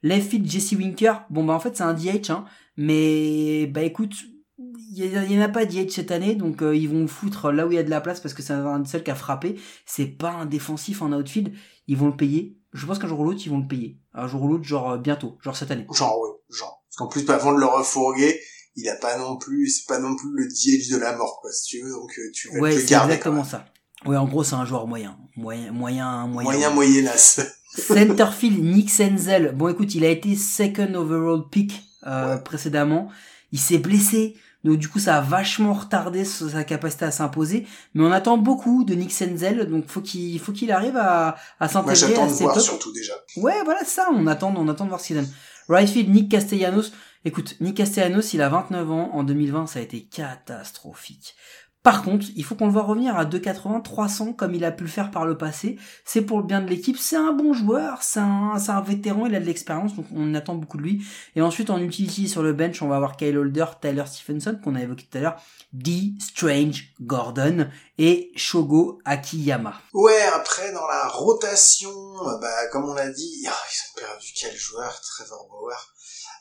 Left 0.02 0.30
field, 0.30 0.50
Jesse 0.50 0.72
Winker. 0.72 1.24
Bon, 1.30 1.44
bah, 1.44 1.54
en 1.54 1.60
fait, 1.60 1.76
c'est 1.76 1.84
un 1.84 1.94
DH, 1.94 2.30
hein. 2.30 2.44
Mais, 2.76 3.66
bah, 3.66 3.82
écoute, 3.82 4.14
il 4.58 5.04
y, 5.04 5.38
en 5.38 5.42
a 5.42 5.48
pas 5.48 5.66
DH 5.66 5.90
cette 5.90 6.10
année, 6.10 6.34
donc 6.34 6.62
euh, 6.62 6.74
ils 6.74 6.88
vont 6.88 7.06
foutre 7.06 7.52
là 7.52 7.66
où 7.66 7.72
il 7.72 7.74
y 7.74 7.78
a 7.78 7.82
de 7.82 7.90
la 7.90 8.00
place 8.00 8.20
parce 8.20 8.34
que 8.34 8.42
c'est 8.42 8.54
un 8.54 8.84
seul 8.84 9.02
qui 9.02 9.10
a 9.10 9.14
frappé. 9.14 9.56
C'est 9.84 10.06
pas 10.06 10.30
un 10.30 10.46
défensif 10.46 11.02
en 11.02 11.12
outfield. 11.12 11.52
Ils 11.86 11.96
vont 11.96 12.06
le 12.06 12.16
payer. 12.16 12.58
Je 12.72 12.84
pense 12.86 12.98
qu'un 12.98 13.08
jour 13.08 13.20
ou 13.20 13.24
l'autre, 13.24 13.40
ils 13.44 13.50
vont 13.50 13.60
le 13.60 13.66
payer. 13.68 13.98
Un 14.12 14.26
jour 14.26 14.42
ou 14.42 14.48
l'autre, 14.48 14.64
genre 14.64 14.92
euh, 14.92 14.98
bientôt, 14.98 15.38
genre 15.42 15.56
cette 15.56 15.70
année. 15.70 15.86
Genre, 15.92 16.18
oui, 16.20 16.30
genre. 16.54 16.84
Parce 16.88 16.96
qu'en 16.96 17.08
plus, 17.08 17.28
avant 17.30 17.52
de 17.52 17.58
le 17.60 17.66
refourguer, 17.66 18.40
il 18.76 18.88
a 18.88 18.96
pas 18.96 19.16
non 19.18 19.36
plus, 19.36 19.68
c'est 19.68 19.86
pas 19.86 19.98
non 19.98 20.14
plus 20.16 20.28
le 20.32 20.46
DH 20.46 20.92
de 20.92 20.98
la 20.98 21.16
mort, 21.16 21.38
quoi, 21.40 21.50
si 21.52 21.64
tu 21.64 21.82
veux. 21.82 21.90
Donc, 21.90 22.12
euh, 22.18 22.30
tu 22.34 22.48
vas 22.48 22.60
ouais, 22.60 22.74
le 22.74 22.82
garder. 22.82 23.14
exactement 23.14 23.44
ça. 23.44 23.64
Ouais, 24.04 24.16
en 24.16 24.26
gros, 24.26 24.44
c'est 24.44 24.54
un 24.54 24.64
joueur 24.64 24.86
moyen. 24.86 25.18
Moyen, 25.36 25.72
moyen, 25.72 26.26
moyen. 26.26 26.50
Moyen, 26.50 26.70
moyenasse. 26.70 27.40
Centerfield, 27.76 28.62
Nick 28.62 28.90
Senzel. 28.90 29.52
Bon, 29.54 29.68
écoute, 29.68 29.94
il 29.94 30.04
a 30.04 30.10
été 30.10 30.34
second 30.36 30.94
overall 30.94 31.48
pick 31.50 31.82
euh, 32.06 32.36
précédemment. 32.36 33.08
Il 33.52 33.58
s'est 33.58 33.78
blessé. 33.78 34.36
Donc 34.66 34.78
du 34.78 34.88
coup, 34.88 34.98
ça 34.98 35.18
a 35.18 35.20
vachement 35.20 35.72
retardé 35.72 36.24
sa 36.24 36.64
capacité 36.64 37.04
à 37.04 37.12
s'imposer. 37.12 37.68
Mais 37.94 38.04
on 38.04 38.10
attend 38.10 38.36
beaucoup 38.36 38.82
de 38.82 38.94
Nick 38.94 39.12
Senzel, 39.12 39.70
donc 39.70 39.86
faut 39.86 40.00
qu'il 40.00 40.40
faut 40.40 40.50
qu'il 40.50 40.72
arrive 40.72 40.96
à, 40.96 41.36
à 41.60 41.68
s'intégrer. 41.68 41.84
Moi, 41.84 41.94
j'attends 41.94 42.26
de 42.26 42.32
voir 42.32 42.60
surtout 42.60 42.92
déjà. 42.92 43.12
Ouais, 43.36 43.62
voilà 43.64 43.84
ça. 43.84 44.08
On 44.12 44.26
attend, 44.26 44.52
on 44.56 44.68
attend 44.68 44.84
de 44.84 44.88
voir 44.88 45.00
ce 45.00 45.06
qu'il 45.06 45.16
donne. 45.16 45.28
Right 45.68 45.88
field, 45.88 46.12
Nick 46.12 46.28
Castellanos. 46.32 46.92
Écoute, 47.24 47.54
Nick 47.60 47.76
Castellanos, 47.76 48.34
il 48.34 48.42
a 48.42 48.48
29 48.48 48.90
ans. 48.90 49.10
En 49.12 49.22
2020, 49.22 49.68
ça 49.68 49.78
a 49.78 49.82
été 49.82 50.02
catastrophique. 50.02 51.36
Par 51.86 52.02
contre, 52.02 52.26
il 52.34 52.42
faut 52.42 52.56
qu'on 52.56 52.66
le 52.66 52.72
voit 52.72 52.82
revenir 52.82 53.16
à 53.16 53.24
2,80, 53.24 53.80
300 53.80 54.32
comme 54.32 54.56
il 54.56 54.64
a 54.64 54.72
pu 54.72 54.82
le 54.82 54.90
faire 54.90 55.12
par 55.12 55.24
le 55.24 55.38
passé. 55.38 55.78
C'est 56.04 56.22
pour 56.22 56.38
le 56.38 56.42
bien 56.42 56.60
de 56.60 56.68
l'équipe. 56.68 56.98
C'est 56.98 57.14
un 57.14 57.30
bon 57.30 57.52
joueur, 57.52 58.02
c'est 58.02 58.18
un, 58.18 58.80
vétéran, 58.84 59.26
il 59.26 59.36
a 59.36 59.38
de 59.38 59.44
l'expérience, 59.44 59.94
donc 59.94 60.06
on 60.12 60.34
attend 60.34 60.56
beaucoup 60.56 60.78
de 60.78 60.82
lui. 60.82 61.06
Et 61.36 61.42
ensuite, 61.42 61.70
en 61.70 61.80
utility 61.80 62.28
sur 62.28 62.42
le 62.42 62.54
bench, 62.54 62.82
on 62.82 62.88
va 62.88 62.96
avoir 62.96 63.16
Kyle 63.16 63.38
Holder, 63.38 63.66
Tyler 63.80 64.02
Stephenson, 64.04 64.58
qu'on 64.64 64.74
a 64.74 64.82
évoqué 64.82 65.06
tout 65.08 65.18
à 65.18 65.20
l'heure, 65.20 65.36
D. 65.72 66.14
Strange 66.18 66.92
Gordon 67.00 67.68
et 67.98 68.32
Shogo 68.34 68.98
Akiyama. 69.04 69.74
Ouais, 69.94 70.22
après, 70.34 70.72
dans 70.72 70.88
la 70.88 71.06
rotation, 71.06 71.92
bah, 72.40 72.66
comme 72.72 72.86
on 72.86 72.94
l'a 72.94 73.10
dit, 73.10 73.32
ils 73.42 73.46
ont 73.46 74.00
perdu 74.00 74.26
quel 74.34 74.56
joueur, 74.56 75.00
Trevor 75.02 75.46
Bauer. 75.48 75.94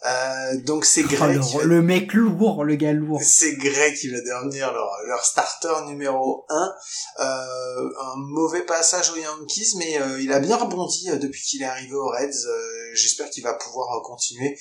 Euh, 0.06 0.58
donc 0.58 0.86
c'est 0.86 1.04
oh, 1.04 1.08
Greg. 1.08 1.42
le, 1.64 1.82
mec 1.82 2.14
lourd, 2.14 2.64
le 2.64 2.76
gars 2.76 2.94
lourd. 2.94 3.22
C'est 3.24 3.56
Greg 3.56 3.98
qui 3.98 4.10
va 4.10 4.20
devenir 4.20 4.72
leur, 4.72 4.92
leur 5.08 5.26
starter 5.26 5.74
numéro 5.88 6.46
1. 6.50 6.74
Euh, 7.20 7.24
un 7.24 8.16
mauvais 8.18 8.62
passage 8.64 9.10
aux 9.12 9.16
Yankees, 9.16 9.74
mais 9.78 10.00
euh, 10.00 10.22
il 10.22 10.32
a 10.32 10.40
bien 10.40 10.58
rebondi 10.58 11.10
euh, 11.10 11.18
depuis 11.18 11.42
qu'il 11.42 11.64
est 11.64 11.66
arrivé 11.66 11.94
aux 11.94 12.10
Reds. 12.10 12.48
J'espère 12.94 13.30
qu'il 13.32 13.44
va 13.44 13.54
pouvoir 13.54 14.02
continuer. 14.04 14.60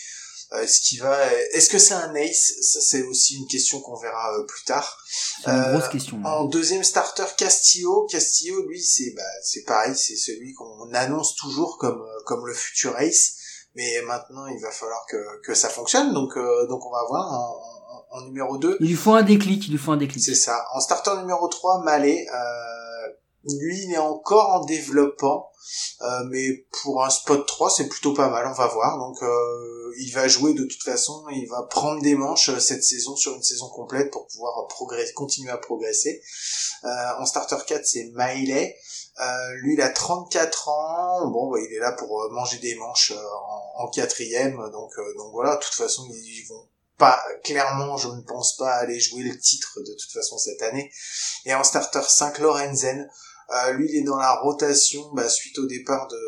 ce 0.66 0.80
qui 0.80 0.96
va, 0.96 1.18
est-ce 1.52 1.68
que 1.68 1.78
c'est 1.78 1.94
un 1.94 2.14
ace? 2.14 2.52
Ça 2.62 2.80
c'est 2.80 3.02
aussi 3.02 3.36
une 3.36 3.46
question 3.46 3.80
qu'on 3.80 3.96
verra 3.96 4.32
plus 4.48 4.64
tard. 4.64 4.98
Une 5.46 5.76
grosse 5.76 5.88
question. 5.90 6.22
En 6.24 6.44
deuxième 6.44 6.84
starter, 6.84 7.24
Castillo. 7.36 8.06
Castillo, 8.10 8.66
lui, 8.66 8.82
c'est 8.82 9.12
bah, 9.14 9.22
c'est 9.42 9.64
pareil, 9.64 9.94
c'est 9.94 10.16
celui 10.16 10.54
qu'on 10.54 10.90
annonce 10.94 11.36
toujours 11.36 11.76
comme 11.76 12.02
comme 12.24 12.46
le 12.46 12.54
futur 12.54 12.96
ace 12.96 13.34
mais 13.74 14.02
maintenant 14.06 14.46
il 14.46 14.60
va 14.60 14.70
falloir 14.70 15.04
que, 15.06 15.40
que 15.42 15.54
ça 15.54 15.68
fonctionne 15.68 16.12
donc 16.12 16.36
euh, 16.36 16.66
donc 16.68 16.84
on 16.86 16.90
va 16.90 17.04
voir 17.08 17.26
on, 17.32 17.74
en 18.14 18.20
numéro 18.22 18.56
2. 18.58 18.78
Il 18.80 18.86
lui 18.88 18.94
faut 18.94 19.14
un 19.14 19.22
déclic, 19.22 19.66
il 19.66 19.72
lui 19.72 19.78
faut 19.78 19.92
un 19.92 19.96
déclic. 19.96 20.22
C'est 20.22 20.36
ça. 20.36 20.64
En 20.72 20.80
starter 20.80 21.10
numéro 21.18 21.48
3, 21.48 21.82
Malé, 21.82 22.26
euh, 22.32 22.83
lui, 23.60 23.84
il 23.84 23.92
est 23.92 23.98
encore 23.98 24.50
en 24.50 24.64
développement. 24.64 25.50
Euh, 26.02 26.24
mais 26.30 26.66
pour 26.82 27.02
un 27.04 27.10
spot 27.10 27.46
3, 27.46 27.70
c'est 27.70 27.88
plutôt 27.88 28.12
pas 28.12 28.28
mal, 28.28 28.46
on 28.46 28.52
va 28.52 28.66
voir. 28.66 28.98
Donc 28.98 29.22
euh, 29.22 29.74
il 29.98 30.12
va 30.12 30.28
jouer 30.28 30.54
de 30.54 30.64
toute 30.64 30.82
façon, 30.82 31.24
il 31.30 31.46
va 31.48 31.62
prendre 31.62 32.02
des 32.02 32.14
manches 32.14 32.48
euh, 32.48 32.60
cette 32.60 32.84
saison 32.84 33.16
sur 33.16 33.34
une 33.34 33.42
saison 33.42 33.68
complète 33.68 34.10
pour 34.10 34.26
pouvoir 34.26 34.66
progresser, 34.68 35.12
continuer 35.12 35.50
à 35.50 35.58
progresser. 35.58 36.22
Euh, 36.84 36.88
en 37.18 37.26
starter 37.26 37.56
4, 37.66 37.84
c'est 37.84 38.10
Miley. 38.14 38.76
Euh, 39.20 39.54
lui, 39.62 39.74
il 39.74 39.80
a 39.80 39.90
34 39.90 40.68
ans. 40.68 41.30
Bon, 41.30 41.50
bah, 41.50 41.58
il 41.60 41.74
est 41.74 41.78
là 41.78 41.92
pour 41.92 42.28
manger 42.32 42.58
des 42.58 42.74
manches 42.74 43.12
en, 43.76 43.88
quatrième. 43.88 44.56
Donc, 44.56 44.92
donc 45.16 45.32
voilà. 45.32 45.56
De 45.56 45.62
toute 45.62 45.74
façon, 45.74 46.06
ils 46.10 46.46
vont 46.48 46.68
pas 46.98 47.20
clairement, 47.42 47.96
je 47.96 48.08
ne 48.08 48.20
pense 48.22 48.56
pas 48.56 48.72
aller 48.74 49.00
jouer 49.00 49.22
le 49.22 49.36
titre 49.38 49.80
de 49.80 49.92
toute 49.92 50.12
façon 50.12 50.38
cette 50.38 50.62
année. 50.62 50.90
Et 51.44 51.54
en 51.54 51.64
starter 51.64 52.02
5, 52.06 52.38
Lorenzen. 52.38 53.08
Euh, 53.50 53.72
lui, 53.72 53.88
il 53.90 53.96
est 53.96 54.02
dans 54.02 54.16
la 54.16 54.34
rotation 54.36 55.10
bah, 55.12 55.28
suite 55.28 55.58
au 55.58 55.66
départ 55.66 56.08
de 56.08 56.18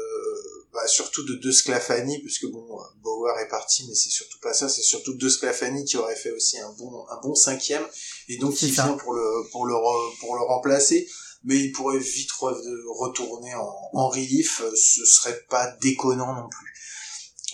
bah, 0.72 0.86
surtout 0.86 1.24
de 1.24 1.34
De 1.34 1.50
Sclafani, 1.50 2.18
puisque 2.20 2.46
bon, 2.46 2.66
Bauer 3.02 3.38
est 3.40 3.48
parti, 3.48 3.86
mais 3.88 3.94
c'est 3.94 4.10
surtout 4.10 4.38
pas 4.42 4.52
ça, 4.52 4.68
c'est 4.68 4.82
surtout 4.82 5.14
De 5.14 5.28
Sclafani 5.28 5.84
qui 5.84 5.96
aurait 5.96 6.16
fait 6.16 6.32
aussi 6.32 6.58
un 6.58 6.70
bon 6.72 7.06
un 7.08 7.20
bon 7.22 7.34
cinquième, 7.34 7.86
et 8.28 8.36
donc 8.36 8.60
il 8.62 8.70
vient 8.70 8.92
pour 8.92 9.14
le 9.14 9.50
pour 9.50 9.66
le 9.66 9.74
pour 10.20 10.36
le 10.36 10.42
remplacer, 10.42 11.08
mais 11.44 11.56
il 11.56 11.72
pourrait 11.72 11.98
vite 11.98 12.30
retourner 12.32 13.54
en, 13.54 13.74
en 13.94 14.08
relief, 14.08 14.62
ce 14.74 15.04
serait 15.06 15.40
pas 15.48 15.70
déconnant 15.80 16.34
non 16.34 16.48
plus. 16.48 16.76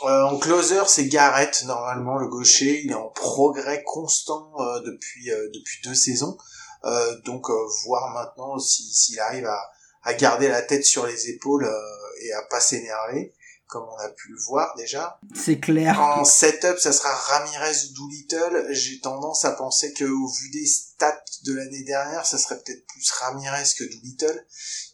Euh, 0.05 0.23
en 0.25 0.37
closer, 0.39 0.83
c'est 0.89 1.07
Garrett 1.07 1.63
normalement 1.65 2.19
le 2.19 2.27
gaucher, 2.27 2.83
il 2.85 2.91
est 2.91 2.95
en 2.95 3.09
progrès 3.09 3.85
constant 3.85 4.53
euh, 4.59 4.81
depuis 4.81 5.31
euh, 5.31 5.49
depuis 5.55 5.79
deux 5.85 5.95
saisons. 5.95 6.37
Euh, 6.85 7.17
donc 7.25 7.49
euh, 7.49 7.67
voir 7.85 8.11
maintenant 8.11 8.59
s'il 8.59 9.21
arrive 9.21 9.47
à, 9.47 9.71
à, 10.03 10.15
garder 10.15 10.49
la 10.49 10.63
tête 10.63 10.85
sur 10.85 11.07
les 11.07 11.29
épaules 11.31 11.65
euh, 11.65 12.25
et 12.25 12.33
à 12.33 12.43
pas 12.43 12.61
s'énerver 12.61 13.35
comme 13.73 13.89
on 13.89 13.99
a 14.05 14.11
pu 14.11 14.29
le 14.29 14.39
voir 14.39 14.75
déjà. 14.77 15.19
C'est 15.35 15.59
clair. 15.59 15.99
En 15.99 16.27
setup, 16.27 16.79
ça 16.79 16.93
sera 16.93 17.11
Ramirez 17.11 17.73
ou 17.89 17.95
Doolittle. 17.95 18.67
J'ai 18.71 19.01
tendance 19.01 19.47
à 19.47 19.53
penser 19.53 19.95
que 19.95 20.05
au 20.05 20.29
vu 20.29 20.51
des 20.51 20.67
stats 20.67 21.25
de 21.47 21.55
l'année 21.55 21.83
dernière, 21.83 22.27
ça 22.27 22.37
serait 22.37 22.61
peut-être 22.63 22.87
plus 22.87 23.11
Ramirez 23.13 23.65
que 23.79 23.85
Doolittle, 23.85 24.47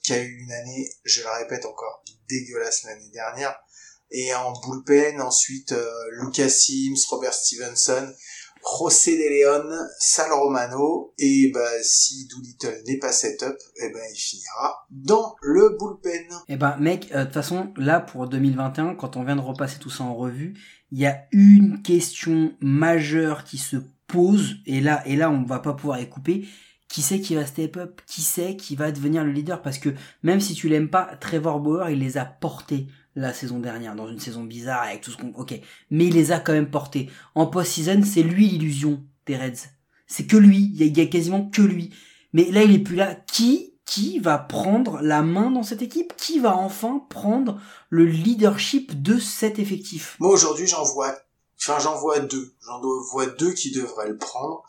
qui 0.04 0.12
a 0.12 0.22
eu 0.22 0.32
une 0.44 0.52
année, 0.52 0.88
je 1.02 1.22
le 1.22 1.28
répète 1.28 1.66
encore, 1.66 2.04
dégueulasse 2.28 2.84
l'année 2.84 3.10
dernière. 3.12 3.58
Et 4.12 4.32
en 4.34 4.52
bullpen, 4.52 5.20
ensuite, 5.20 5.72
euh, 5.72 5.90
Lucas 6.12 6.48
Sims, 6.48 7.04
Robert 7.10 7.34
Stevenson, 7.34 8.14
José 8.62 9.16
de 9.16 9.28
Leon, 9.28 9.86
Sal 9.98 10.32
Romano, 10.32 11.12
et 11.18 11.50
bah, 11.52 11.60
si 11.82 12.26
Doolittle 12.28 12.82
n'est 12.86 12.98
pas 12.98 13.12
setup, 13.12 13.56
et 13.76 13.86
eh 13.86 13.92
ben 13.92 14.02
il 14.12 14.18
finira 14.18 14.86
dans 14.90 15.36
le 15.42 15.76
bullpen. 15.78 16.26
Eh 16.48 16.56
ben 16.56 16.76
mec, 16.78 17.10
euh, 17.12 17.20
de 17.20 17.24
toute 17.24 17.34
façon, 17.34 17.72
là 17.76 18.00
pour 18.00 18.28
2021, 18.28 18.94
quand 18.94 19.16
on 19.16 19.24
vient 19.24 19.36
de 19.36 19.40
repasser 19.40 19.78
tout 19.78 19.90
ça 19.90 20.04
en 20.04 20.14
revue, 20.14 20.54
il 20.90 20.98
y 20.98 21.06
a 21.06 21.24
une 21.32 21.82
question 21.82 22.54
majeure 22.60 23.44
qui 23.44 23.58
se 23.58 23.76
pose, 24.06 24.56
et 24.66 24.80
là, 24.80 25.02
et 25.06 25.16
là 25.16 25.30
on 25.30 25.44
va 25.44 25.58
pas 25.58 25.74
pouvoir 25.74 26.00
y 26.00 26.08
couper, 26.08 26.46
qui 26.88 27.02
sait 27.02 27.20
qui 27.20 27.34
va 27.34 27.46
step 27.46 27.76
up, 27.76 28.00
qui 28.06 28.22
sait 28.22 28.56
qui 28.56 28.74
va 28.74 28.90
devenir 28.90 29.24
le 29.24 29.32
leader, 29.32 29.62
parce 29.62 29.78
que 29.78 29.90
même 30.22 30.40
si 30.40 30.54
tu 30.54 30.68
l'aimes 30.68 30.90
pas, 30.90 31.16
Trevor 31.20 31.60
Bauer, 31.60 31.90
il 31.90 32.00
les 32.00 32.16
a 32.16 32.24
portés 32.24 32.86
la 33.16 33.32
saison 33.32 33.58
dernière, 33.58 33.94
dans 33.94 34.08
une 34.08 34.20
saison 34.20 34.44
bizarre 34.44 34.82
avec 34.82 35.00
tout 35.00 35.10
ce 35.10 35.16
qu'on... 35.16 35.32
Ok, 35.34 35.58
mais 35.90 36.06
il 36.06 36.14
les 36.14 36.32
a 36.32 36.40
quand 36.40 36.52
même 36.52 36.70
portés. 36.70 37.10
En 37.34 37.46
post-season, 37.46 38.02
c'est 38.04 38.22
lui 38.22 38.48
l'illusion 38.48 39.02
des 39.26 39.36
Reds. 39.36 39.68
C'est 40.06 40.26
que 40.26 40.36
lui, 40.36 40.72
il 40.74 40.96
y, 40.96 41.00
a, 41.00 41.06
quasiment 41.06 41.48
que 41.50 41.62
lui. 41.62 41.90
Mais 42.32 42.50
là, 42.50 42.62
il 42.62 42.74
est 42.74 42.78
plus 42.78 42.96
là. 42.96 43.14
Qui 43.14 43.74
qui 43.84 44.18
va 44.18 44.36
prendre 44.36 45.00
la 45.00 45.22
main 45.22 45.50
dans 45.50 45.62
cette 45.62 45.80
équipe? 45.80 46.14
Qui 46.16 46.40
va 46.40 46.56
enfin 46.56 47.02
prendre 47.08 47.58
le 47.88 48.04
leadership 48.04 49.02
de 49.02 49.18
cet 49.18 49.58
effectif? 49.58 50.16
Moi 50.20 50.30
aujourd'hui, 50.30 50.66
j'en 50.66 50.84
vois, 50.84 51.16
enfin 51.58 51.78
j'en 51.78 51.96
vois 51.96 52.20
deux. 52.20 52.52
J'en 52.60 52.80
vois 53.10 53.26
deux 53.26 53.52
qui 53.52 53.70
devraient 53.70 54.08
le 54.08 54.18
prendre. 54.18 54.62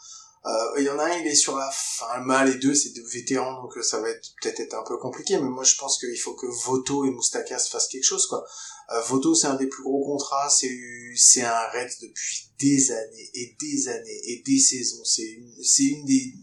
Euh, 0.46 0.52
il 0.78 0.86
y 0.86 0.90
en 0.90 0.98
a 0.98 1.04
un, 1.04 1.18
il 1.18 1.28
est 1.28 1.36
sur 1.36 1.58
la 1.58 1.70
fin 1.72 2.20
mal, 2.22 2.50
les 2.50 2.58
deux, 2.60 2.74
c'est 2.74 2.94
des 2.94 3.04
vétérans, 3.14 3.62
donc 3.62 3.78
euh, 3.78 3.82
ça 3.82 4.00
va 4.00 4.10
être 4.10 4.30
peut-être 4.42 4.62
être 4.62 4.74
un 4.74 4.84
peu 4.84 4.98
compliqué, 4.98 5.38
mais 5.38 5.50
moi 5.50 5.66
je 5.66 5.76
pense 5.76 6.00
qu'il 6.00 6.18
faut 6.18 6.34
que 6.34 6.48
Voto 6.48 7.04
et 7.04 7.10
Moustakas 7.10 7.68
fassent 7.70 7.88
quelque 7.88 8.06
chose, 8.06 8.26
quoi. 8.28 8.46
Euh, 8.92 9.02
Voto, 9.02 9.36
c'est 9.36 9.48
un 9.48 9.56
des 9.56 9.68
plus 9.68 9.84
gros 9.84 10.04
contrats, 10.06 10.50
c'est 10.50 10.74
c'est 11.16 11.42
un 11.42 11.68
Red 11.74 11.90
depuis 12.02 12.50
des 12.58 12.92
années 12.92 13.30
et 13.34 13.58
des 13.60 13.90
années 13.90 14.22
et 14.24 14.42
des 14.46 14.60
saisons. 14.60 15.04
C'est 15.04 15.28
une, 15.28 15.54
c'est 15.62 15.84
une 15.84 16.06
des, 16.06 16.34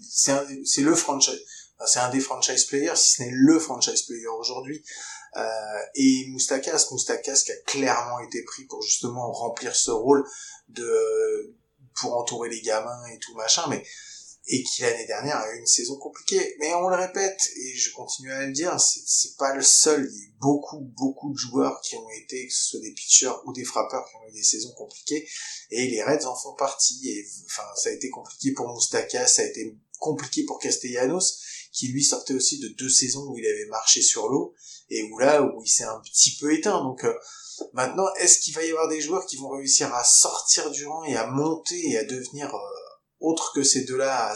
c'est 0.64 0.82
le 0.82 0.94
franchise, 0.94 1.40
c'est 1.86 2.00
un 2.00 2.10
des 2.10 2.20
franchise 2.20 2.64
players, 2.64 2.96
si 2.96 3.12
ce 3.12 3.22
n'est 3.22 3.32
le 3.32 3.58
franchise 3.58 4.02
player 4.02 4.28
aujourd'hui. 4.38 4.84
Euh, 5.36 5.78
et 5.94 6.26
Moustakas, 6.28 6.86
Moustakas 6.90 7.42
qui 7.44 7.52
a 7.52 7.56
clairement 7.66 8.20
été 8.20 8.42
pris 8.42 8.64
pour 8.64 8.82
justement 8.82 9.30
remplir 9.32 9.74
ce 9.74 9.90
rôle 9.90 10.24
de 10.68 11.55
pour 12.00 12.16
entourer 12.16 12.48
les 12.48 12.60
gamins 12.60 13.04
et 13.12 13.18
tout 13.18 13.34
machin, 13.34 13.66
mais 13.68 13.84
et 14.48 14.62
qui 14.62 14.82
l'année 14.82 15.06
dernière 15.06 15.38
a 15.38 15.52
eu 15.52 15.58
une 15.58 15.66
saison 15.66 15.96
compliquée. 15.96 16.56
Mais 16.60 16.72
on 16.74 16.88
le 16.88 16.96
répète, 16.96 17.40
et 17.56 17.74
je 17.74 17.92
continue 17.92 18.32
à 18.32 18.46
le 18.46 18.52
dire, 18.52 18.76
c'est 18.80 19.36
pas 19.36 19.54
le 19.54 19.62
seul. 19.62 20.08
Il 20.12 20.22
y 20.22 20.26
a 20.26 20.30
beaucoup, 20.40 20.80
beaucoup 20.96 21.32
de 21.32 21.38
joueurs 21.38 21.80
qui 21.80 21.96
ont 21.96 22.10
été, 22.10 22.46
que 22.46 22.54
ce 22.54 22.70
soit 22.70 22.80
des 22.80 22.92
pitchers 22.92 23.32
ou 23.44 23.52
des 23.52 23.64
frappeurs, 23.64 24.06
qui 24.08 24.16
ont 24.16 24.28
eu 24.28 24.32
des 24.32 24.44
saisons 24.44 24.72
compliquées, 24.72 25.28
et 25.70 25.88
les 25.88 26.02
Reds 26.02 26.26
en 26.26 26.36
font 26.36 26.54
partie. 26.54 27.08
Et 27.08 27.26
enfin, 27.46 27.66
ça 27.74 27.88
a 27.88 27.92
été 27.92 28.08
compliqué 28.08 28.52
pour 28.52 28.68
Moustakas, 28.68 29.26
ça 29.26 29.42
a 29.42 29.46
été 29.46 29.76
compliqué 29.98 30.44
pour 30.44 30.60
Castellanos, 30.60 31.40
qui 31.72 31.88
lui 31.88 32.04
sortait 32.04 32.34
aussi 32.34 32.60
de 32.60 32.68
deux 32.68 32.88
saisons 32.88 33.26
où 33.26 33.36
il 33.36 33.46
avait 33.46 33.66
marché 33.66 34.00
sur 34.00 34.28
l'eau, 34.28 34.54
et 34.90 35.02
où 35.02 35.18
là, 35.18 35.42
où 35.42 35.60
il 35.62 35.68
s'est 35.68 35.84
un 35.84 36.00
petit 36.00 36.36
peu 36.36 36.54
éteint. 36.54 36.84
Donc, 36.84 37.04
euh, 37.04 37.14
Maintenant, 37.72 38.06
est-ce 38.18 38.40
qu'il 38.40 38.54
va 38.54 38.64
y 38.64 38.70
avoir 38.70 38.88
des 38.88 39.00
joueurs 39.00 39.26
qui 39.26 39.36
vont 39.36 39.50
réussir 39.50 39.94
à 39.94 40.04
sortir 40.04 40.70
du 40.70 40.86
rang 40.86 41.04
et 41.04 41.16
à 41.16 41.26
monter 41.26 41.90
et 41.90 41.98
à 41.98 42.04
devenir 42.04 42.54
euh, 42.54 42.58
autre 43.20 43.52
que 43.54 43.62
ces 43.62 43.84
deux-là, 43.84 44.32
à, 44.32 44.34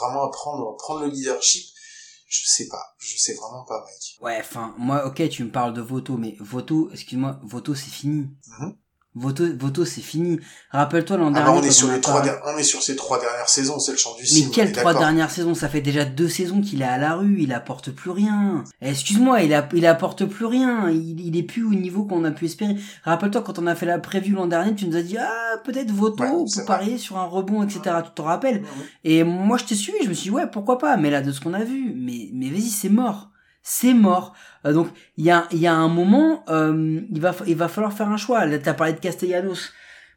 vraiment 0.00 0.24
à 0.24 0.30
prendre, 0.30 0.76
prendre 0.76 1.04
le 1.04 1.08
leadership? 1.08 1.66
Je 2.26 2.46
sais 2.46 2.68
pas, 2.68 2.94
je 2.98 3.16
sais 3.18 3.34
vraiment 3.34 3.64
pas, 3.64 3.84
Mike. 3.84 4.18
Ouais, 4.20 4.38
enfin, 4.38 4.74
moi, 4.78 5.04
ok, 5.06 5.28
tu 5.28 5.42
me 5.42 5.50
parles 5.50 5.74
de 5.74 5.80
Voto, 5.80 6.16
mais 6.16 6.36
Voto, 6.38 6.88
excuse-moi, 6.92 7.40
Voto, 7.42 7.74
c'est 7.74 7.90
fini. 7.90 8.28
Mm 8.46 8.70
Voto, 9.16 9.44
Voto, 9.58 9.84
c'est 9.84 10.02
fini. 10.02 10.38
Rappelle-toi 10.70 11.16
l'an 11.16 11.32
ah 11.34 11.42
bah, 11.42 11.52
on 11.52 11.62
est 11.62 11.72
sur 11.72 11.90
les 11.90 12.00
trois, 12.00 12.22
on 12.46 12.56
est 12.56 12.62
sur 12.62 12.80
ces 12.80 12.94
trois 12.94 13.18
dernières 13.18 13.48
saisons, 13.48 13.80
c'est 13.80 13.90
le 13.90 13.98
champ 13.98 14.14
du 14.14 14.22
Mais 14.34 14.50
quelles 14.52 14.70
trois 14.70 14.94
dernières 14.94 15.32
saisons? 15.32 15.54
Ça 15.56 15.68
fait 15.68 15.80
déjà 15.80 16.04
deux 16.04 16.28
saisons 16.28 16.60
qu'il 16.60 16.80
est 16.82 16.86
à 16.86 16.96
la 16.96 17.16
rue, 17.16 17.38
il 17.40 17.52
apporte 17.52 17.90
plus 17.90 18.10
rien. 18.10 18.64
Excuse-moi, 18.80 19.42
il, 19.42 19.52
a, 19.52 19.68
il 19.74 19.84
apporte 19.86 20.26
plus 20.26 20.44
rien. 20.44 20.88
Il, 20.90 21.20
il 21.20 21.36
est 21.36 21.42
plus 21.42 21.64
au 21.64 21.74
niveau 21.74 22.04
qu'on 22.04 22.22
a 22.24 22.30
pu 22.30 22.44
espérer. 22.44 22.76
Rappelle-toi 23.02 23.42
quand 23.42 23.58
on 23.58 23.66
a 23.66 23.74
fait 23.74 23.86
la 23.86 23.98
prévue 23.98 24.34
l'an 24.34 24.46
dernier, 24.46 24.76
tu 24.76 24.86
nous 24.86 24.96
as 24.96 25.02
dit, 25.02 25.18
ah, 25.18 25.56
peut-être 25.64 25.90
Voto, 25.90 26.24
pour 26.44 26.64
parier 26.64 26.96
sur 26.96 27.18
un 27.18 27.26
rebond, 27.26 27.64
etc. 27.64 27.96
Tu 28.04 28.12
te 28.14 28.22
rappelles? 28.22 28.62
Et 29.02 29.24
moi, 29.24 29.58
je 29.58 29.64
t'ai 29.64 29.74
suivi, 29.74 29.98
je 30.04 30.08
me 30.08 30.14
suis 30.14 30.30
dit, 30.30 30.36
ouais, 30.36 30.46
pourquoi 30.46 30.78
pas? 30.78 30.96
Mais 30.96 31.10
là, 31.10 31.20
de 31.20 31.32
ce 31.32 31.40
qu'on 31.40 31.54
a 31.54 31.64
vu, 31.64 31.92
mais, 31.96 32.30
mais 32.32 32.48
vas-y, 32.48 32.70
c'est 32.70 32.88
mort 32.88 33.30
c'est 33.62 33.94
mort. 33.94 34.34
Euh, 34.66 34.72
donc 34.72 34.88
il 35.16 35.24
y 35.24 35.30
a, 35.30 35.46
y 35.52 35.66
a 35.66 35.74
un 35.74 35.88
moment, 35.88 36.44
euh, 36.48 37.00
il, 37.10 37.20
va, 37.20 37.34
il 37.46 37.56
va 37.56 37.68
falloir 37.68 37.92
faire 37.92 38.08
un 38.08 38.16
choix. 38.16 38.46
Là, 38.46 38.58
t'as 38.58 38.74
parlé 38.74 38.92
de 38.92 39.00
Castellanos. 39.00 39.72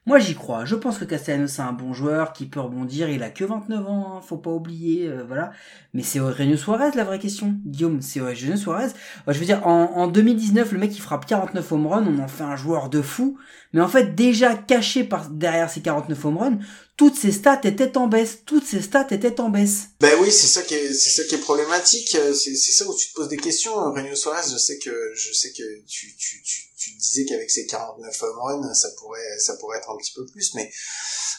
Moi, 0.06 0.20
j'y 0.20 0.36
crois. 0.36 0.66
Je 0.66 0.76
pense 0.76 0.98
que 0.98 1.06
Castellanos, 1.06 1.52
c'est 1.52 1.62
un 1.62 1.72
bon 1.72 1.94
joueur 1.94 2.34
qui 2.34 2.46
peut 2.46 2.60
rebondir. 2.60 3.10
Il 3.10 3.24
a 3.24 3.30
que 3.30 3.46
29 3.46 3.88
ans, 3.88 4.18
hein, 4.18 4.22
faut 4.22 4.38
pas 4.38 4.52
oublier, 4.52 5.08
euh, 5.08 5.24
voilà. 5.26 5.52
Mais 5.96 6.02
c'est 6.02 6.18
Eugenio 6.18 6.58
Suarez, 6.58 6.90
la 6.96 7.04
vraie 7.04 7.20
question. 7.20 7.54
Guillaume, 7.66 8.02
c'est 8.02 8.20
Eugenio 8.20 8.58
Suarez. 8.58 8.88
je 9.28 9.38
veux 9.38 9.46
dire, 9.46 9.66
en, 9.68 9.92
en 9.96 10.08
2019, 10.08 10.72
le 10.72 10.80
mec, 10.80 10.96
il 10.96 11.02
frappe 11.02 11.28
49 11.28 11.72
home 11.72 11.86
runs, 11.86 12.08
on 12.08 12.20
en 12.20 12.28
fait 12.28 12.44
un 12.44 12.56
joueur 12.56 12.90
de 12.90 13.04
fou. 13.04 13.38
Mais 13.74 13.82
en 13.82 13.88
fait, 13.88 14.16
déjà 14.16 14.56
caché 14.56 15.04
par, 15.04 15.30
derrière 15.30 15.70
ces 15.70 15.82
49 15.82 16.26
home 16.26 16.38
runs, 16.38 16.60
toutes 16.98 17.16
ces 17.16 17.32
stats 17.32 17.62
étaient 17.64 17.96
en 17.96 18.08
baisse. 18.08 18.40
Toutes 18.44 18.66
ces 18.66 18.82
stats 18.82 19.08
étaient 19.12 19.40
en 19.40 19.50
baisse. 19.50 19.90
Ben 20.00 20.18
oui, 20.20 20.32
c'est 20.32 20.48
ça 20.48 20.64
qui 20.64 20.74
est, 20.74 20.94
c'est 20.94 21.10
ça 21.12 21.28
qui 21.28 21.36
est 21.36 21.40
problématique. 21.40 22.10
C'est, 22.10 22.56
c'est 22.56 22.72
ça 22.72 22.88
où 22.88 22.96
tu 22.96 23.10
te 23.10 23.14
poses 23.14 23.30
des 23.30 23.38
questions. 23.38 23.78
Eugenio 23.92 24.16
Suarez, 24.16 24.50
je 24.52 24.58
sais 24.58 24.80
que, 24.80 25.12
je 25.16 25.32
sais 25.32 25.52
que 25.52 25.64
tu, 25.88 26.16
tu, 26.18 26.42
tu, 26.42 26.74
tu 26.76 26.92
disais 26.96 27.26
qu'avec 27.26 27.52
ces 27.52 27.68
49 27.68 28.24
home 28.24 28.40
runs, 28.40 28.74
ça 28.74 28.90
pourrait, 28.98 29.38
ça 29.38 29.56
pourrait 29.58 29.78
être 29.78 29.92
un 29.92 29.98
petit 29.98 30.14
peu 30.16 30.26
plus. 30.26 30.56
Mais 30.56 30.72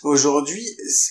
aujourd'hui, 0.05 0.65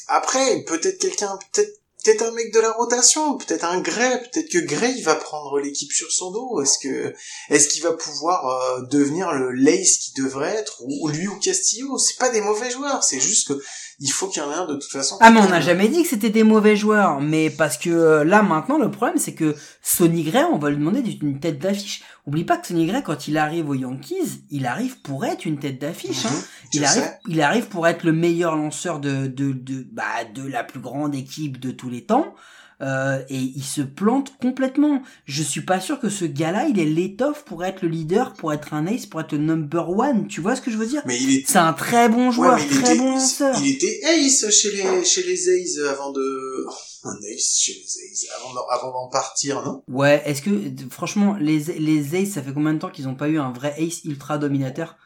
après, 0.08 0.63
peut-être 0.63 0.99
quelqu'un, 0.99 1.38
peut-être 1.51 1.83
peut-être 2.03 2.23
un 2.23 2.31
mec 2.31 2.53
de 2.53 2.59
la 2.59 2.71
rotation, 2.71 3.37
peut-être 3.37 3.63
un 3.63 3.79
Gray, 3.79 4.21
peut-être 4.21 4.49
que 4.49 4.57
Gray 4.57 5.01
va 5.01 5.15
prendre 5.15 5.59
l'équipe 5.59 5.91
sur 5.91 6.11
son 6.11 6.31
dos. 6.31 6.61
Est-ce 6.61 6.77
que 6.77 7.13
est-ce 7.49 7.69
qu'il 7.69 7.81
va 7.81 7.93
pouvoir 7.93 8.47
euh, 8.47 8.81
devenir 8.91 9.31
le 9.33 9.51
Lace 9.51 9.97
qui 9.97 10.13
devrait 10.13 10.55
être 10.55 10.81
ou 10.81 11.07
lui 11.07 11.27
ou 11.27 11.39
Castillo? 11.39 11.97
C'est 11.97 12.17
pas 12.17 12.29
des 12.29 12.41
mauvais 12.41 12.69
joueurs, 12.69 13.03
c'est 13.03 13.19
juste 13.19 13.47
que 13.47 13.63
il 13.99 14.10
faut 14.12 14.27
qu'il 14.27 14.41
y 14.41 14.45
en 14.45 14.51
ait 14.51 14.56
un 14.56 14.65
de 14.65 14.73
toute 14.75 14.91
façon. 14.91 15.17
Ah 15.21 15.32
mais 15.32 15.39
on 15.39 15.49
n'a 15.49 15.62
jamais 15.62 15.88
dit 15.88 16.03
que 16.03 16.10
c'était 16.10 16.29
des 16.29 16.43
mauvais 16.43 16.75
joueurs, 16.75 17.21
mais 17.21 17.49
parce 17.49 17.77
que 17.77 17.89
euh, 17.89 18.23
là 18.23 18.41
maintenant 18.41 18.77
le 18.77 18.89
problème 18.91 19.17
c'est 19.17 19.34
que 19.36 19.56
Sonny 19.82 20.23
Gray, 20.23 20.43
on 20.51 20.58
va 20.58 20.69
lui 20.69 20.77
demander 20.77 21.01
d'être 21.01 21.21
une 21.21 21.39
tête 21.39 21.60
d'affiche. 21.60 22.03
Oublie 22.25 22.43
pas 22.45 22.58
que 22.58 22.67
Sonny 22.67 22.86
Gray 22.88 23.03
quand 23.03 23.27
il 23.27 23.38
arrive 23.38 23.69
aux 23.69 23.73
Yankees, 23.75 24.43
il 24.49 24.65
arrive 24.65 25.01
pour 25.01 25.25
être 25.25 25.45
une 25.45 25.60
tête 25.60 25.79
d'affiche. 25.79 26.25
hein. 26.25 26.29
Mhm, 26.32 26.41
Il 26.73 26.86
arrive, 26.86 27.03
sais. 27.03 27.19
il 27.27 27.41
arrive 27.41 27.67
pour 27.67 27.88
être 27.88 28.03
le 28.03 28.13
meilleur 28.13 28.56
lanceur 28.56 28.99
de 28.99 29.27
de 29.27 29.51
de 29.51 29.86
bah 29.91 30.03
de 30.34 30.47
la 30.47 30.63
plus 30.63 30.79
grande 30.79 31.13
équipe 31.15 31.60
de 31.60 31.71
tous 31.71 31.89
les 31.89 32.06
temps. 32.06 32.34
Euh, 32.84 33.24
et 33.30 33.38
il 33.38 33.63
se 33.63 33.82
plante 33.82 34.34
complètement. 34.41 35.02
Je 35.26 35.41
suis 35.41 35.62
pas 35.62 35.80
sûr 35.80 36.00
que 36.02 36.10
ce 36.10 36.26
gars-là, 36.26 36.67
il 36.67 36.80
est 36.80 36.86
l'étoffe 36.86 37.46
pour 37.46 37.63
être 37.63 37.82
le 37.82 37.88
leader, 37.88 38.34
pour 38.34 38.52
être 38.52 38.74
un 38.74 38.86
ace, 38.88 39.06
pour 39.06 39.22
être 39.22 39.32
le 39.32 39.38
number 39.38 39.89
one. 39.89 40.28
Tu 40.28 40.41
vois 40.41 40.56
ce 40.58 40.62
que 40.62 40.69
je 40.69 40.76
veux 40.76 40.86
dire? 40.86 41.02
Mais 41.06 41.17
il 41.17 41.34
est 41.38 41.43
C'est 41.48 41.60
un 41.60 41.72
très 41.72 42.10
bon 42.10 42.28
Ouais, 42.28 42.32
joueur, 42.34 42.60
il 42.60 42.67
très 42.67 42.91
était, 42.91 42.98
bon 42.98 43.12
lanceur. 43.12 43.58
il 43.62 43.72
était 43.76 44.02
ace 44.04 44.50
chez 44.50 44.72
les, 44.72 45.06
chez 45.06 45.24
les 45.24 45.50
A's 45.50 45.78
avant 45.89 46.12
de, 46.12 46.65
un 47.06 47.15
ace 47.34 47.58
chez 47.58 47.74
les 47.74 47.80
A's 48.12 48.26
avant 48.41 48.54
d'en, 48.54 48.65
avant 48.69 48.91
d'en 48.91 49.08
partir, 49.10 49.62
non? 49.63 49.82
Ouais, 49.88 50.22
est-ce 50.26 50.41
que 50.41 50.52
franchement 50.89 51.38
les 51.39 51.60
les 51.80 52.15
Aces, 52.15 52.32
ça 52.34 52.41
fait 52.41 52.54
combien 52.54 52.74
de 52.74 52.80
temps 52.80 52.89
qu'ils 52.89 53.08
ont 53.08 53.15
pas 53.15 53.30
eu 53.30 53.39
un 53.39 53.52
vrai 53.54 53.74
ace 53.78 54.04
ultra 54.04 54.38
dominateur? 54.38 54.98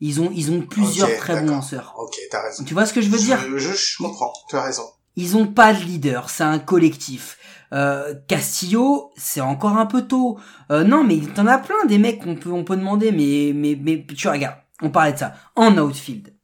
Ils 0.00 0.20
ont 0.20 0.30
ils 0.34 0.50
ont 0.50 0.62
plusieurs 0.62 1.14
très 1.18 1.40
bons 1.40 1.46
lanceurs. 1.50 1.94
Ok, 1.98 2.16
t'as 2.30 2.42
raison. 2.42 2.64
Tu 2.64 2.72
vois 2.74 2.86
ce 2.86 2.92
que 2.94 3.02
je 3.02 3.10
veux 3.10 3.18
dire? 3.18 3.38
Je, 3.50 3.58
je, 3.58 3.72
je 3.72 3.96
comprends, 3.98 4.32
tu 4.48 4.56
as 4.56 4.62
raison. 4.62 4.84
Ils 5.16 5.36
ont 5.36 5.46
pas 5.46 5.74
de 5.74 5.82
leader, 5.82 6.30
c'est 6.30 6.44
un 6.44 6.58
collectif. 6.58 7.38
Euh, 7.72 8.14
Castillo, 8.28 9.12
c'est 9.16 9.40
encore 9.40 9.76
un 9.78 9.86
peu 9.86 10.02
tôt. 10.02 10.38
Euh, 10.70 10.84
non, 10.84 11.04
mais 11.04 11.18
t'en 11.34 11.46
as 11.46 11.58
plein 11.58 11.84
des 11.86 11.98
mecs 11.98 12.20
qu'on 12.22 12.34
peut 12.34 12.52
on 12.52 12.64
peut 12.64 12.76
demander, 12.76 13.12
mais 13.12 13.52
mais 13.54 13.78
mais 13.80 14.06
tu 14.06 14.28
regardes, 14.28 14.58
on 14.82 14.90
parlait 14.90 15.12
de 15.12 15.18
ça 15.18 15.34
en 15.56 15.76
outfield, 15.78 16.34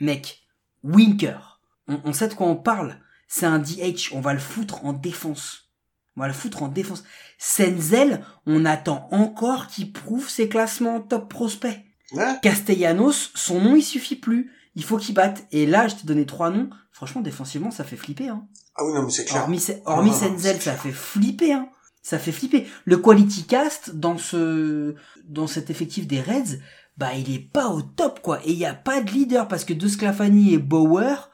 mec, 0.00 0.42
Winker, 0.82 1.60
on, 1.88 2.00
on 2.04 2.12
sait 2.12 2.28
de 2.28 2.34
quoi 2.34 2.46
on 2.46 2.56
parle. 2.56 2.98
C'est 3.28 3.46
un 3.46 3.58
DH, 3.58 4.12
on 4.12 4.20
va 4.20 4.32
le 4.32 4.38
foutre 4.38 4.84
en 4.84 4.92
défense. 4.92 5.70
On 6.16 6.20
va 6.20 6.28
le 6.28 6.34
foutre 6.34 6.62
en 6.62 6.68
défense. 6.68 7.02
Senzel, 7.38 8.24
on 8.46 8.64
attend 8.64 9.08
encore 9.10 9.66
qu'il 9.66 9.92
prouve 9.92 10.28
ses 10.28 10.48
classements 10.48 10.96
en 10.96 11.00
top 11.00 11.28
prospect. 11.28 11.84
Ouais. 12.12 12.38
Castellanos, 12.42 13.32
son 13.34 13.60
nom 13.60 13.74
il 13.74 13.82
suffit 13.82 14.16
plus. 14.16 14.52
Il 14.74 14.84
faut 14.84 14.96
qu'il 14.96 15.14
batte. 15.14 15.46
Et 15.52 15.66
là, 15.66 15.88
je 15.88 15.96
t'ai 15.96 16.06
donné 16.06 16.26
trois 16.26 16.50
noms. 16.50 16.68
Franchement, 16.90 17.20
défensivement, 17.20 17.70
ça 17.70 17.84
fait 17.84 17.96
flipper. 17.96 18.28
Hein. 18.28 18.46
Ah 18.76 18.84
oui, 18.84 18.92
non, 18.92 19.02
mais 19.04 19.10
c'est 19.10 19.24
clair. 19.24 19.42
Hormis, 19.42 19.64
hormis 19.84 20.12
Senzel, 20.12 20.60
ça 20.60 20.74
fait 20.74 20.92
flipper. 20.92 21.52
Hein. 21.52 21.68
Ça 22.02 22.18
fait 22.18 22.32
flipper. 22.32 22.66
Le 22.84 22.98
quality 22.98 23.44
cast 23.44 23.96
dans 23.96 24.18
ce 24.18 24.94
dans 25.26 25.46
cet 25.46 25.70
effectif 25.70 26.06
des 26.06 26.20
Reds, 26.20 26.58
bah 26.98 27.14
il 27.14 27.34
est 27.34 27.50
pas 27.50 27.68
au 27.68 27.80
top 27.82 28.20
quoi. 28.20 28.40
Et 28.44 28.52
il 28.52 28.58
y 28.58 28.66
a 28.66 28.74
pas 28.74 29.00
de 29.00 29.10
leader 29.10 29.48
parce 29.48 29.64
que 29.64 29.72
De 29.72 29.88
Sclafani 29.88 30.52
et 30.52 30.58
Bauer, 30.58 31.30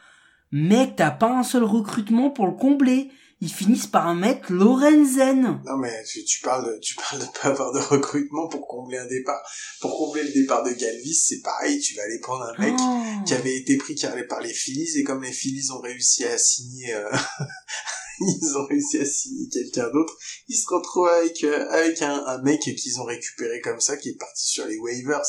mec, 0.53 0.95
t'as 0.97 1.11
pas 1.11 1.37
un 1.37 1.43
seul 1.43 1.65
recrutement 1.65 2.31
pour 2.31 2.47
le 2.47 2.53
combler. 2.53 3.11
Ils 3.43 3.53
finissent 3.53 3.87
par 3.87 4.15
mettre 4.15 4.53
Lorenzen. 4.53 5.63
Non, 5.65 5.77
mais 5.79 6.05
tu, 6.05 6.25
tu 6.25 6.41
parles 6.41 6.67
de, 6.67 6.79
tu 6.81 6.95
parles 6.95 7.21
de 7.23 7.27
pas 7.27 7.49
avoir 7.49 7.73
de 7.73 7.79
recrutement 7.79 8.49
pour 8.49 8.67
combler 8.69 8.99
un 8.99 9.07
départ. 9.07 9.41
Pour 9.81 9.97
combler 9.97 10.25
le 10.25 10.33
départ 10.33 10.63
de 10.63 10.73
Galvis, 10.73 11.15
c'est 11.15 11.41
pareil, 11.41 11.81
tu 11.81 11.95
vas 11.95 12.03
aller 12.03 12.19
prendre 12.21 12.45
un 12.45 12.61
mec 12.61 12.75
Oh. 12.79 13.03
qui 13.27 13.35
avait 13.35 13.57
été 13.57 13.77
pris 13.77 13.95
qui 13.95 14.07
allait 14.07 14.27
par 14.27 14.41
les 14.41 14.53
Phillies 14.53 14.99
et 14.99 15.05
comme 15.05 15.23
les 15.23 15.33
Phillies 15.33 15.71
ont 15.73 15.81
réussi 15.81 16.25
à 16.25 16.37
signer 16.39 16.95
euh, 16.95 17.11
ils 18.21 18.57
ont 18.57 18.67
réussi 18.67 18.99
à 18.99 19.05
signer 19.05 19.49
quelqu'un 19.49 19.89
d'autre 19.91 20.17
ils 20.49 20.57
se 20.57 20.67
retrouvent 20.69 21.09
avec 21.09 21.43
euh, 21.45 21.69
avec 21.71 22.01
un, 22.03 22.25
un 22.27 22.41
mec 22.43 22.61
qu'ils 22.61 23.01
ont 23.01 23.05
récupéré 23.05 23.61
comme 23.61 23.81
ça 23.81 23.97
qui 23.97 24.11
est 24.11 24.19
parti 24.19 24.49
sur 24.49 24.67
les 24.67 24.79
waivers 24.79 25.23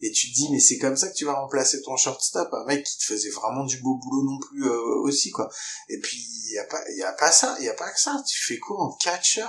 et 0.00 0.12
tu 0.12 0.30
te 0.30 0.34
dis 0.34 0.48
mais 0.50 0.60
c'est 0.60 0.78
comme 0.78 0.96
ça 0.96 1.08
que 1.08 1.14
tu 1.14 1.24
vas 1.24 1.34
remplacer 1.34 1.82
ton 1.82 1.96
shortstop. 1.96 2.48
Un 2.52 2.64
mec 2.66 2.84
qui 2.84 2.98
te 2.98 3.04
faisait 3.04 3.30
vraiment 3.30 3.64
du 3.64 3.78
beau 3.80 3.94
boulot 3.96 4.24
non 4.24 4.38
plus 4.38 4.64
euh, 4.64 5.00
aussi 5.02 5.30
quoi. 5.30 5.48
Et 5.88 5.98
puis 5.98 6.18
il 6.18 6.54
y 6.54 6.58
a 6.58 6.64
pas 6.64 6.80
y 6.96 7.02
a 7.02 7.12
pas 7.12 7.32
ça 7.32 7.56
il 7.60 7.64
y 7.64 7.68
a 7.68 7.74
pas 7.74 7.90
que 7.90 8.00
ça. 8.00 8.22
Tu 8.28 8.44
fais 8.44 8.58
quoi 8.58 8.80
en 8.80 8.92
catcher 8.92 9.46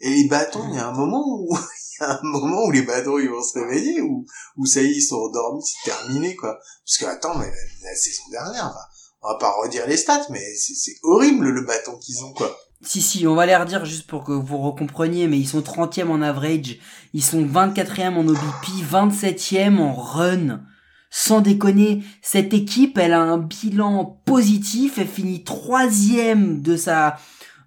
et 0.00 0.08
les 0.08 0.28
bâtons 0.28 0.66
il 0.68 0.76
y 0.76 0.78
a 0.78 0.88
un 0.88 0.94
moment 0.94 1.24
où 1.26 1.54
il 1.56 2.02
y 2.02 2.04
a 2.04 2.18
un 2.18 2.22
moment 2.22 2.64
où 2.64 2.70
les 2.70 2.82
bâtons 2.82 3.18
ils 3.18 3.28
vont 3.28 3.42
se 3.42 3.58
réveiller 3.58 4.00
ou 4.00 4.24
où 4.56 4.66
ça 4.66 4.82
y 4.82 4.86
est 4.86 4.96
ils 4.96 5.02
sont 5.02 5.16
endormis 5.16 5.62
c'est 5.62 5.90
terminé 5.90 6.36
quoi. 6.36 6.58
Parce 6.84 6.98
que 6.98 7.04
attends, 7.06 7.38
mais 7.38 7.50
la, 7.82 7.94
saison 7.94 8.22
dernière, 8.30 8.74
on 9.22 9.28
va 9.28 9.38
pas 9.38 9.52
redire 9.52 9.86
les 9.86 9.96
stats, 9.96 10.26
mais 10.30 10.44
c'est 10.56 10.96
horrible 11.02 11.50
le 11.50 11.62
bâton 11.62 11.98
qu'ils 11.98 12.24
ont 12.24 12.32
quoi. 12.32 12.58
Si, 12.82 13.02
si, 13.02 13.26
on 13.26 13.34
va 13.34 13.44
les 13.44 13.54
redire 13.56 13.84
juste 13.84 14.06
pour 14.06 14.24
que 14.24 14.32
vous 14.32 14.56
recompreniez, 14.58 15.26
mais 15.28 15.38
ils 15.38 15.46
sont 15.48 15.60
30e 15.60 16.08
en 16.08 16.22
average, 16.22 16.78
ils 17.12 17.22
sont 17.22 17.42
24e 17.44 18.14
en 18.16 18.26
OBP, 18.26 18.68
27e 18.90 19.78
en 19.78 19.92
run. 19.92 20.62
Sans 21.10 21.40
déconner, 21.40 22.02
cette 22.22 22.54
équipe, 22.54 22.96
elle 22.96 23.12
a 23.12 23.20
un 23.20 23.36
bilan 23.36 24.20
positif, 24.24 24.96
elle 24.96 25.08
finit 25.08 25.44
troisième 25.44 26.62
de 26.62 26.76
sa, 26.76 27.18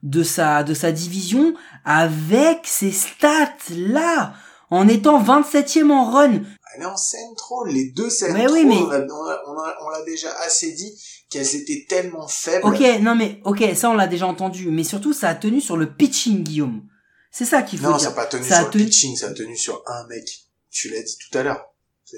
de 0.02 0.24
sa, 0.24 0.64
de 0.64 0.74
sa 0.74 0.92
division 0.92 1.54
avec 1.86 2.62
ces 2.64 2.92
stats-là, 2.92 4.34
en 4.72 4.88
étant 4.88 5.22
27e 5.22 5.92
en 5.92 6.10
run. 6.10 6.42
Elle 6.76 6.82
est 6.82 6.86
en 6.86 6.98
Central, 6.98 7.68
les 7.68 7.92
deux 7.92 8.10
Central, 8.10 8.42
Mais 8.48 8.52
oui, 8.52 8.66
mais- 8.66 8.78
on 8.82 9.90
l'a 9.90 10.06
déjà 10.08 10.30
assez 10.44 10.72
dit 10.72 10.92
qu'elles 11.34 11.56
étaient 11.56 11.86
tellement 11.90 12.28
faibles. 12.28 12.66
Ok, 12.66 12.80
non 13.02 13.16
mais, 13.16 13.42
ok, 13.44 13.64
ça 13.76 13.90
on 13.90 13.94
l'a 13.96 14.08
déjà 14.08 14.28
entendu, 14.28 14.70
mais 14.72 14.84
surtout 14.84 15.14
ça 15.14 15.30
a 15.30 15.36
tenu 15.36 15.60
sur 15.62 15.76
le 15.78 15.94
pitching, 15.94 16.44
Guillaume. 16.44 16.84
C'est 17.32 17.46
ça 17.46 17.62
qu'il 17.64 17.80
faut 17.80 17.86
Non, 17.86 17.92
dire. 17.98 18.02
ça 18.02 18.10
n'a 18.10 18.16
pas 18.16 18.26
tenu 18.28 18.44
Ça 18.46 18.60
sur 18.62 18.70
tenu- 18.70 18.84
le 18.84 18.86
pitching, 18.90 19.16
ça 19.18 19.28
a 19.28 19.32
tenu 19.34 19.58
sur 19.58 19.82
un 19.88 20.08
mec. 20.08 20.26
Tu 20.72 20.90
l'as 20.90 21.02
dit 21.02 21.18
tout 21.30 21.38
à 21.38 21.44
l'heure. 21.44 21.66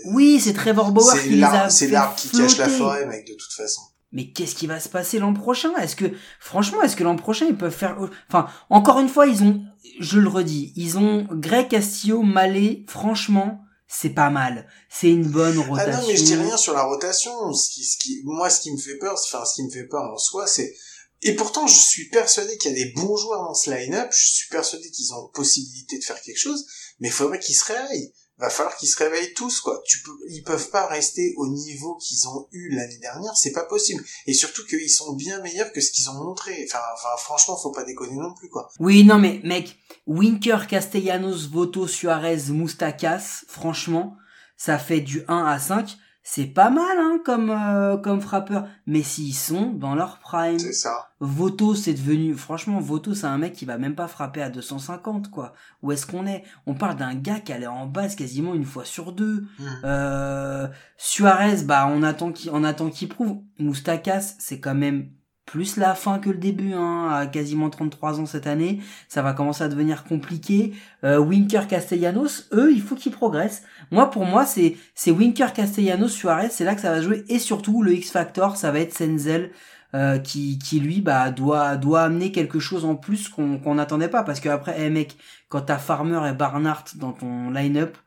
Oui, 0.08 0.39
c'est 0.41 0.54
Trevor 0.54 0.91
Bauer 0.91 1.13
c'est 1.15 1.23
qui 1.23 1.30
les 1.30 1.43
a 1.43 1.51
l'arbre 1.51 1.71
c'est 1.71 1.88
l'arbre 1.88 2.15
qui 2.15 2.30
cache 2.30 2.58
la 2.58 2.67
forêt, 2.69 3.06
mec, 3.06 3.25
de 3.25 3.34
toute 3.34 3.54
façon. 3.54 3.82
Mais 4.12 4.30
qu'est-ce 4.32 4.56
qui 4.56 4.67
va 4.67 4.80
se 4.80 4.89
passer 4.89 5.19
l'an 5.19 5.34
prochain? 5.34 5.75
Est-ce 5.78 5.95
que, 5.95 6.06
franchement, 6.39 6.82
est-ce 6.82 6.95
que 6.95 7.04
l'an 7.04 7.15
prochain 7.15 7.45
ils 7.49 7.56
peuvent 7.56 7.73
faire, 7.75 7.97
enfin, 8.30 8.47
encore 8.69 8.99
une 8.99 9.10
fois, 9.10 9.25
ils 9.28 9.43
ont, 9.43 9.62
je 9.99 10.19
le 10.19 10.28
redis, 10.30 10.73
ils 10.75 10.97
ont 10.97 11.28
Greg 11.32 11.67
Castillo, 11.69 12.21
Mallet, 12.21 12.84
franchement, 12.88 13.62
c'est 13.87 14.09
pas 14.09 14.29
mal. 14.29 14.67
C'est 14.89 15.09
une 15.09 15.27
bonne 15.27 15.57
Ah 15.63 15.69
rotation. 15.69 16.01
non, 16.01 16.07
mais 16.07 16.17
je 16.17 16.23
dis 16.23 16.35
rien 16.35 16.57
sur 16.57 16.73
la 16.73 16.83
rotation. 16.83 17.53
Ce 17.53 17.69
qui, 17.69 17.83
ce 17.83 17.97
qui, 17.97 18.21
moi, 18.23 18.49
ce 18.49 18.61
qui 18.61 18.71
me 18.71 18.77
fait 18.77 18.97
peur, 18.97 19.13
enfin, 19.13 19.45
ce 19.45 19.55
qui 19.55 19.63
me 19.63 19.69
fait 19.69 19.85
peur 19.87 20.03
en 20.03 20.17
soi, 20.17 20.47
c'est, 20.47 20.75
et 21.21 21.33
pourtant, 21.35 21.65
je 21.67 21.77
suis 21.79 22.09
persuadé 22.09 22.57
qu'il 22.57 22.71
y 22.71 22.81
a 22.81 22.85
des 22.85 22.91
bons 22.93 23.15
joueurs 23.15 23.43
dans 23.43 23.53
ce 23.53 23.71
line-up. 23.71 24.09
Je 24.11 24.27
suis 24.27 24.49
persuadé 24.49 24.89
qu'ils 24.91 25.13
ont 25.13 25.27
possibilité 25.33 25.97
de 25.97 26.03
faire 26.03 26.21
quelque 26.21 26.37
chose, 26.39 26.65
mais 26.99 27.07
il 27.07 27.13
faudrait 27.13 27.39
qu'ils 27.39 27.55
se 27.55 27.65
réveillent. 27.65 28.13
Va 28.37 28.49
falloir 28.49 28.75
qu'ils 28.75 28.89
se 28.89 28.97
réveillent 28.97 29.33
tous, 29.33 29.61
quoi. 29.61 29.81
Tu 29.85 30.01
peux, 30.01 30.11
ils 30.29 30.43
peuvent 30.43 30.69
pas 30.69 30.87
rester 30.87 31.33
au 31.37 31.47
niveau 31.47 31.95
qu'ils 31.95 32.27
ont 32.27 32.47
eu 32.51 32.69
l'année 32.75 32.97
dernière, 32.97 33.35
c'est 33.35 33.53
pas 33.53 33.63
possible. 33.63 34.03
Et 34.27 34.33
surtout 34.33 34.65
qu'ils 34.65 34.89
sont 34.89 35.13
bien 35.13 35.41
meilleurs 35.41 35.71
que 35.71 35.79
ce 35.79 35.91
qu'ils 35.91 36.09
ont 36.09 36.15
montré. 36.15 36.65
Enfin, 36.67 36.81
enfin, 36.93 37.15
franchement, 37.17 37.55
faut 37.55 37.71
pas 37.71 37.85
déconner 37.85 38.15
non 38.15 38.33
plus, 38.33 38.49
quoi. 38.49 38.69
Oui, 38.79 39.05
non, 39.05 39.19
mais, 39.19 39.39
mec, 39.45 39.77
Winker, 40.05 40.67
Castellanos, 40.67 41.47
Voto, 41.49 41.87
Suarez, 41.87 42.49
Moustakas, 42.49 43.45
franchement, 43.47 44.17
ça 44.57 44.79
fait 44.79 45.01
du 45.01 45.23
1 45.29 45.45
à 45.45 45.57
5. 45.57 45.97
C'est 46.27 46.47
pas 46.47 46.71
mal, 46.71 46.97
hein, 46.97 47.19
comme, 47.23 47.51
euh, 47.51 47.97
comme 47.97 48.19
frappeur. 48.19 48.67
Mais 48.88 49.03
s'ils 49.03 49.35
sont 49.35 49.73
dans 49.73 49.93
leur 49.93 50.17
prime. 50.17 50.57
C'est 50.57 50.73
ça. 50.73 51.11
Voto, 51.19 51.75
c'est 51.75 51.93
devenu, 51.93 52.33
franchement, 52.33 52.79
Voto, 52.79 53.13
c'est 53.13 53.27
un 53.27 53.38
mec 53.38 53.53
qui 53.53 53.65
va 53.65 53.77
même 53.77 53.93
pas 53.93 54.07
frapper 54.07 54.41
à 54.41 54.49
250, 54.49 55.29
quoi. 55.29 55.53
Où 55.83 55.91
est-ce 55.91 56.07
qu'on 56.07 56.25
est? 56.25 56.43
On 56.65 56.73
parle 56.73 56.95
d'un 56.95 57.13
gars 57.13 57.39
qui 57.39 57.53
allait 57.53 57.67
en 57.67 57.85
base 57.85 58.15
quasiment 58.15 58.55
une 58.55 58.65
fois 58.65 58.85
sur 58.85 59.11
deux. 59.11 59.45
Hmm. 59.59 59.65
Euh, 59.83 60.67
Suarez, 60.97 61.57
bah, 61.63 61.88
on 61.88 62.01
attend 62.01 62.31
qu'il, 62.31 62.49
on 62.49 62.63
attend 62.63 62.89
qu'il 62.89 63.07
prouve. 63.07 63.43
Moustakas, 63.59 64.33
c'est 64.39 64.59
quand 64.59 64.75
même 64.75 65.11
plus 65.45 65.77
la 65.77 65.95
fin 65.95 66.19
que 66.19 66.29
le 66.29 66.38
début, 66.38 66.73
hein, 66.73 67.10
à 67.12 67.27
quasiment 67.27 67.69
33 67.69 68.19
ans 68.19 68.25
cette 68.25 68.47
année. 68.47 68.79
Ça 69.08 69.21
va 69.21 69.34
commencer 69.34 69.63
à 69.63 69.67
devenir 69.67 70.03
compliqué. 70.03 70.73
Euh, 71.03 71.19
Winker, 71.19 71.67
Castellanos, 71.67 72.47
eux, 72.53 72.71
il 72.73 72.81
faut 72.81 72.95
qu'ils 72.95 73.12
progressent. 73.12 73.63
Moi, 73.91 74.10
pour 74.10 74.25
moi, 74.25 74.45
c'est, 74.45 74.75
c'est 74.95 75.12
Winker, 75.12 75.53
Castellanos, 75.53 76.12
Suarez, 76.12 76.49
c'est 76.49 76.63
là 76.63 76.75
que 76.75 76.81
ça 76.81 76.91
va 76.91 77.01
jouer. 77.01 77.23
Et 77.29 77.39
surtout, 77.39 77.84
le 77.84 77.93
X-Factor, 77.93 78.58
ça 78.58 78.71
va 78.71 78.79
être 78.79 78.93
Senzel, 78.93 79.51
euh, 79.93 80.17
qui, 80.17 80.58
qui 80.60 80.79
lui, 80.79 81.01
bah, 81.01 81.29
doit, 81.31 81.77
doit 81.77 82.01
amener 82.01 82.31
quelque 82.31 82.60
chose 82.60 82.84
en 82.84 82.95
plus 82.95 83.29
qu'on, 83.29 83.60
qu'on 83.60 83.75
n'attendait 83.75 84.10
pas. 84.10 84.23
Parce 84.23 84.39
que 84.39 84.49
après, 84.49 84.75
eh, 84.79 84.89
mec, 84.89 85.15
quand 85.47 85.62
t'as 85.62 85.77
Farmer 85.77 86.27
et 86.27 86.34
Barnhart 86.34 86.86
dans 86.95 87.13
ton 87.13 87.51
line-up, 87.51 87.97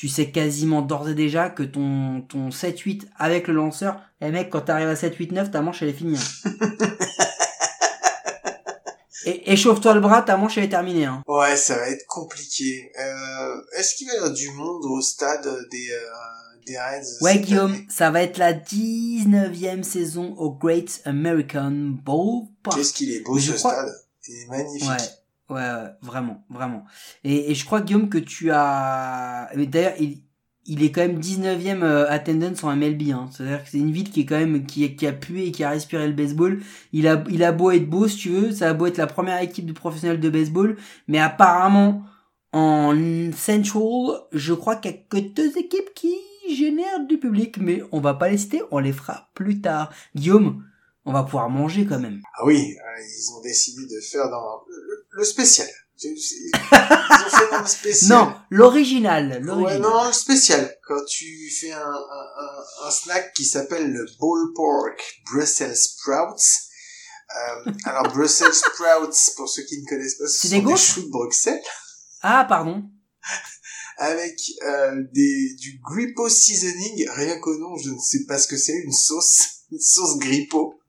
tu 0.00 0.08
sais 0.08 0.30
quasiment 0.30 0.80
d'ores 0.80 1.10
et 1.10 1.14
déjà 1.14 1.50
que 1.50 1.62
ton, 1.62 2.22
ton 2.22 2.48
7-8 2.48 3.02
avec 3.18 3.48
le 3.48 3.54
lanceur, 3.54 4.00
eh 4.22 4.30
mec, 4.30 4.48
quand 4.48 4.62
t'arrives 4.62 4.88
à 4.88 4.94
7-8-9, 4.94 5.50
ta 5.50 5.60
manche 5.60 5.82
elle 5.82 5.90
est 5.90 5.92
finie. 5.92 6.16
hein. 6.16 6.46
et 9.26 9.52
échauffe-toi 9.52 9.92
le 9.92 10.00
bras, 10.00 10.22
ta 10.22 10.38
manche 10.38 10.56
elle 10.56 10.64
est 10.64 10.70
terminée. 10.70 11.04
Hein. 11.04 11.22
Ouais, 11.28 11.54
ça 11.58 11.76
va 11.76 11.90
être 11.90 12.06
compliqué. 12.06 12.90
Euh, 12.98 13.60
est-ce 13.76 13.94
qu'il 13.94 14.06
va 14.06 14.14
y 14.14 14.16
avoir 14.16 14.32
du 14.32 14.48
monde 14.52 14.86
au 14.86 15.02
stade 15.02 15.46
des, 15.70 15.90
euh, 15.92 15.98
des 16.66 16.78
Reds 16.78 17.20
Ouais 17.22 17.38
Guillaume, 17.38 17.76
ça 17.90 18.10
va 18.10 18.22
être 18.22 18.38
la 18.38 18.54
19e 18.54 19.82
saison 19.82 20.34
au 20.38 20.50
Great 20.50 21.02
American 21.04 21.72
Ballpark. 22.06 22.78
Qu'est-ce 22.78 22.94
qu'il 22.94 23.12
est 23.12 23.20
beau 23.20 23.36
Je 23.38 23.52
ce 23.52 23.58
crois- 23.58 23.74
stade. 23.74 23.94
Il 24.28 24.44
est 24.44 24.46
magnifique. 24.46 24.88
Ouais, 24.88 24.96
ouais, 25.50 25.60
ouais, 25.60 25.90
vraiment, 26.02 26.44
vraiment. 26.48 26.84
Et, 27.24 27.50
et 27.50 27.54
je 27.54 27.64
crois 27.64 27.80
Guillaume 27.80 28.08
que 28.08 28.18
tu 28.18 28.50
as, 28.50 29.50
d'ailleurs 29.54 29.94
il, 30.00 30.22
il 30.66 30.82
est 30.84 30.92
quand 30.92 31.00
même 31.00 31.20
19e 31.20 31.82
euh, 31.82 32.06
attendance 32.08 32.62
en 32.64 32.74
MLB. 32.76 33.10
Hein. 33.10 33.28
C'est-à-dire 33.32 33.64
que 33.64 33.70
c'est 33.70 33.78
une 33.78 33.92
ville 33.92 34.10
qui 34.10 34.20
est 34.20 34.26
quand 34.26 34.38
même 34.38 34.64
qui, 34.66 34.94
qui 34.94 35.06
a 35.06 35.12
pué 35.12 35.46
et 35.46 35.52
qui 35.52 35.64
a 35.64 35.70
respiré 35.70 36.06
le 36.06 36.12
baseball. 36.12 36.60
Il 36.92 37.08
a 37.08 37.24
il 37.28 37.42
a 37.42 37.52
beau 37.52 37.70
être 37.70 37.88
beau 37.88 38.08
si 38.08 38.16
tu 38.16 38.28
veux, 38.30 38.52
ça 38.52 38.70
a 38.70 38.74
beau 38.74 38.86
être 38.86 38.98
la 38.98 39.06
première 39.06 39.42
équipe 39.42 39.66
de 39.66 39.72
professionnels 39.72 40.20
de 40.20 40.30
baseball, 40.30 40.76
mais 41.08 41.18
apparemment 41.18 42.04
en 42.52 42.94
Central, 43.32 44.20
je 44.32 44.54
crois 44.54 44.76
qu'il 44.76 44.90
y 44.90 44.94
a 44.94 44.98
que 45.08 45.18
deux 45.18 45.56
équipes 45.58 45.94
qui 45.94 46.14
génèrent 46.52 47.06
du 47.06 47.18
public, 47.18 47.58
mais 47.58 47.82
on 47.92 48.00
va 48.00 48.14
pas 48.14 48.28
les 48.28 48.38
citer, 48.38 48.62
on 48.70 48.78
les 48.78 48.92
fera 48.92 49.30
plus 49.34 49.60
tard. 49.60 49.92
Guillaume, 50.16 50.64
on 51.04 51.12
va 51.12 51.22
pouvoir 51.24 51.48
manger 51.48 51.86
quand 51.86 51.98
même. 51.98 52.20
Ah 52.38 52.44
oui, 52.46 52.76
euh, 52.76 53.00
ils 53.02 53.32
ont 53.34 53.40
décidé 53.40 53.82
de 53.86 54.00
faire 54.00 54.28
dans 54.30 54.62
le, 54.68 55.06
le 55.10 55.24
spécial. 55.24 55.68
Ils 56.02 56.12
ont 56.12 57.30
fait 57.30 57.54
un 57.54 57.66
spécial. 57.66 58.10
Non, 58.10 58.34
l'original, 58.48 59.42
Ouais, 59.46 59.78
non, 59.78 60.06
le 60.06 60.12
spécial. 60.12 60.74
Quand 60.86 61.04
tu 61.06 61.50
fais 61.50 61.72
un, 61.72 61.80
un, 61.80 62.86
un, 62.86 62.90
snack 62.90 63.32
qui 63.34 63.44
s'appelle 63.44 63.92
le 63.92 64.06
ballpark 64.18 65.22
Brussels 65.30 65.76
Sprouts. 65.76 66.42
Euh, 67.36 67.72
alors 67.84 68.12
Brussels 68.14 68.54
Sprouts, 68.54 69.34
pour 69.36 69.48
ceux 69.48 69.62
qui 69.62 69.80
ne 69.80 69.86
connaissent 69.86 70.16
pas, 70.16 70.26
ce 70.26 70.48
C'est 70.48 70.48
sont 70.48 70.62
des 70.62 70.72
des 70.72 70.76
choux 70.76 71.02
de 71.02 71.10
Bruxelles 71.10 71.60
Ah, 72.22 72.46
pardon. 72.48 72.82
avec 73.98 74.40
euh, 74.66 75.02
des 75.12 75.54
du 75.56 75.80
grippo 75.82 76.28
seasoning. 76.30 77.08
Rien 77.10 77.38
qu'au 77.40 77.56
nom, 77.58 77.76
je 77.76 77.90
ne 77.90 77.98
sais 77.98 78.24
pas 78.26 78.38
ce 78.38 78.48
que 78.48 78.56
c'est, 78.56 78.72
une 78.78 78.92
sauce, 78.92 79.64
une 79.70 79.80
sauce 79.80 80.18
grippo. 80.18 80.79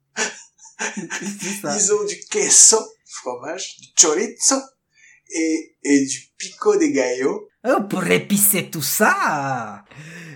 Ça. 1.62 1.78
Ils 1.78 1.94
ont 1.94 2.06
du 2.06 2.20
queso, 2.30 2.78
fromage, 3.06 3.78
du 3.80 3.88
chorizo 4.00 4.56
et, 5.34 5.76
et 5.84 6.06
du 6.06 6.20
pico 6.38 6.76
de 6.76 6.88
gallo. 6.88 7.48
Oh, 7.68 7.84
pour 7.88 8.06
épicer 8.08 8.70
tout 8.72 8.82
ça 8.82 9.84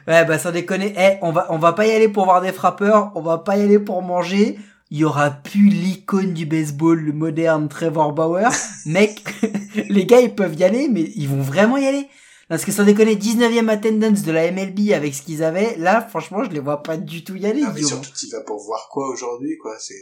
Ouais, 0.08 0.24
bah 0.26 0.38
sans 0.38 0.52
déconner. 0.52 0.94
Eh, 0.96 1.18
on 1.24 1.32
va, 1.32 1.48
on 1.50 1.58
va 1.58 1.74
pas 1.74 1.88
y 1.88 1.92
aller 1.92 2.10
pour 2.10 2.26
voir 2.26 2.42
des 2.42 2.52
frappeurs, 2.52 3.12
on 3.16 3.22
va 3.22 3.40
pas 3.40 3.58
y 3.58 3.64
aller 3.64 3.80
pour 3.80 4.04
manger. 4.04 4.60
Il 4.92 5.00
y 5.00 5.04
aura 5.04 5.32
plus 5.32 5.70
l'icône 5.70 6.34
du 6.34 6.46
baseball, 6.46 7.00
le 7.00 7.12
moderne 7.12 7.68
Trevor 7.68 8.14
Bauer. 8.14 8.50
Mec, 8.86 9.24
les 9.90 10.06
gars, 10.06 10.22
ils 10.22 10.36
peuvent 10.36 10.54
y 10.54 10.64
aller, 10.64 10.88
mais 10.88 11.12
ils 11.16 11.28
vont 11.28 11.42
vraiment 11.42 11.78
y 11.78 11.88
aller. 11.88 12.08
Parce 12.48 12.64
que 12.64 12.72
sans 12.72 12.84
déconner, 12.84 13.16
19e 13.16 13.70
attendance 13.70 14.22
de 14.22 14.32
la 14.32 14.52
MLB 14.52 14.92
avec 14.94 15.16
ce 15.16 15.24
qu'ils 15.24 15.44
avaient, 15.44 15.76
là, 15.78 16.02
franchement, 16.08 16.44
je 16.44 16.52
les 16.52 16.60
vois 16.60 16.84
pas 16.84 16.96
du 16.98 17.24
tout 17.24 17.36
y 17.36 17.46
aller, 17.46 17.64
Ah, 17.66 17.72
mais 17.74 17.82
surtout, 17.82 18.12
tu 18.18 18.28
vas 18.28 18.42
pour 18.42 18.64
voir 18.64 18.88
quoi 18.92 19.10
aujourd'hui, 19.10 19.58
quoi. 19.58 19.76
C'est, 19.80 19.96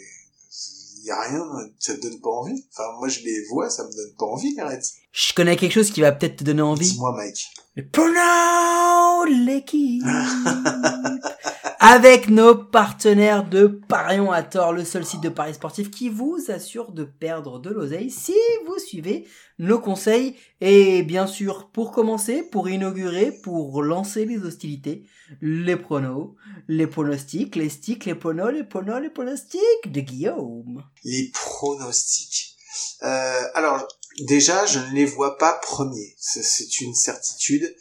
y 1.03 1.12
a 1.12 1.21
rien, 1.21 1.41
ça 1.79 1.95
te 1.95 2.01
donde 2.01 2.21
pas 2.21 2.29
envie. 2.29 2.65
Enfin, 2.71 2.84
moi, 2.99 3.08
je 3.08 3.19
les 3.21 3.45
vois, 3.49 3.69
ça 3.69 3.84
me 3.84 3.91
donne 3.91 4.13
pas 4.17 4.25
envie, 4.25 4.53
les 4.56 4.62
Reds. 4.62 4.79
Je 5.13 5.34
connais 5.34 5.56
quelque 5.56 5.71
chose 5.73 5.91
qui 5.91 6.01
va 6.01 6.12
peut-être 6.12 6.38
te 6.38 6.43
donner 6.43 6.62
envie. 6.63 6.91
Dis-moi, 6.91 7.13
Mike. 7.15 7.47
Le 7.75 7.88
pronoun 7.88 9.45
l'équipe 9.45 10.03
avec 11.86 12.30
nos 12.30 12.56
partenaires 12.56 13.43
de 13.43 13.67
Parions 13.67 14.32
à 14.32 14.41
tort, 14.41 14.72
le 14.72 14.86
seul 14.86 15.06
site 15.06 15.19
de 15.19 15.28
paris 15.28 15.54
sportif 15.54 15.91
qui 15.91 16.08
vous 16.08 16.38
assure 16.48 16.93
de 16.93 17.04
perdre 17.04 17.60
de 17.60 17.69
l'oseille 17.72 18.10
si 18.10 18.34
vous 18.65 18.80
suivez 18.80 19.28
nos 19.60 19.80
conseils 19.80 20.38
et 20.62 21.04
bien 21.04 21.28
sûr 21.28 21.69
pour 21.74 21.91
commencer, 21.91 22.41
pour 22.41 22.69
inaugurer, 22.69 23.34
pour 23.43 23.84
lancer 23.84 24.24
les 24.24 24.38
hostilités, 24.38 25.04
les 25.41 25.76
pronos, 25.76 26.36
les 26.69 26.88
pronostics, 26.88 27.58
les 27.58 27.67
sticks, 27.67 28.06
les 28.06 28.15
pronos, 28.15 28.54
les 28.54 28.63
pronos, 28.63 29.02
les 29.02 29.10
pronostics 29.10 29.60
de 29.91 30.00
Guillaume. 30.00 30.86
Les 31.04 31.32
pronostics. 31.34 32.56
Euh, 33.04 33.41
alors, 33.56 33.86
déjà, 34.22 34.65
je 34.65 34.80
ne 34.80 34.93
les 34.93 35.06
vois 35.06 35.38
pas 35.38 35.60
premiers. 35.62 36.15
C'est- 36.17 36.80
une 36.80 36.96
certitude. 36.96 37.76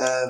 Euh, 0.00 0.26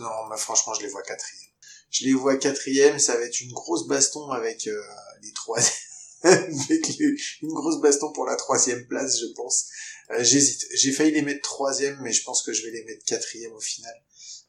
non, 0.00 0.10
mais 0.28 0.36
franchement, 0.36 0.74
je 0.74 0.82
les 0.82 0.88
vois 0.88 1.02
quatrième. 1.02 1.45
Je 1.90 2.04
les 2.04 2.14
vois 2.14 2.36
quatrième, 2.36 2.98
ça 2.98 3.16
va 3.16 3.24
être 3.24 3.40
une 3.40 3.52
grosse 3.52 3.86
baston 3.86 4.30
avec 4.30 4.66
euh, 4.66 4.82
les 5.22 5.32
trois, 5.32 5.60
avec 6.22 6.98
une 7.00 7.52
grosse 7.52 7.80
baston 7.80 8.12
pour 8.12 8.26
la 8.26 8.36
troisième 8.36 8.86
place, 8.86 9.18
je 9.20 9.32
pense. 9.34 9.66
Euh, 10.10 10.22
J'hésite. 10.22 10.66
J'ai 10.74 10.92
failli 10.92 11.12
les 11.12 11.22
mettre 11.22 11.42
troisième, 11.42 11.98
mais 12.02 12.12
je 12.12 12.22
pense 12.24 12.42
que 12.42 12.52
je 12.52 12.62
vais 12.64 12.70
les 12.70 12.84
mettre 12.84 13.04
quatrième 13.04 13.52
au 13.52 13.60
final. 13.60 13.94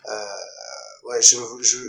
Euh, 0.09 0.25
ouais, 1.05 1.21
je, 1.21 1.37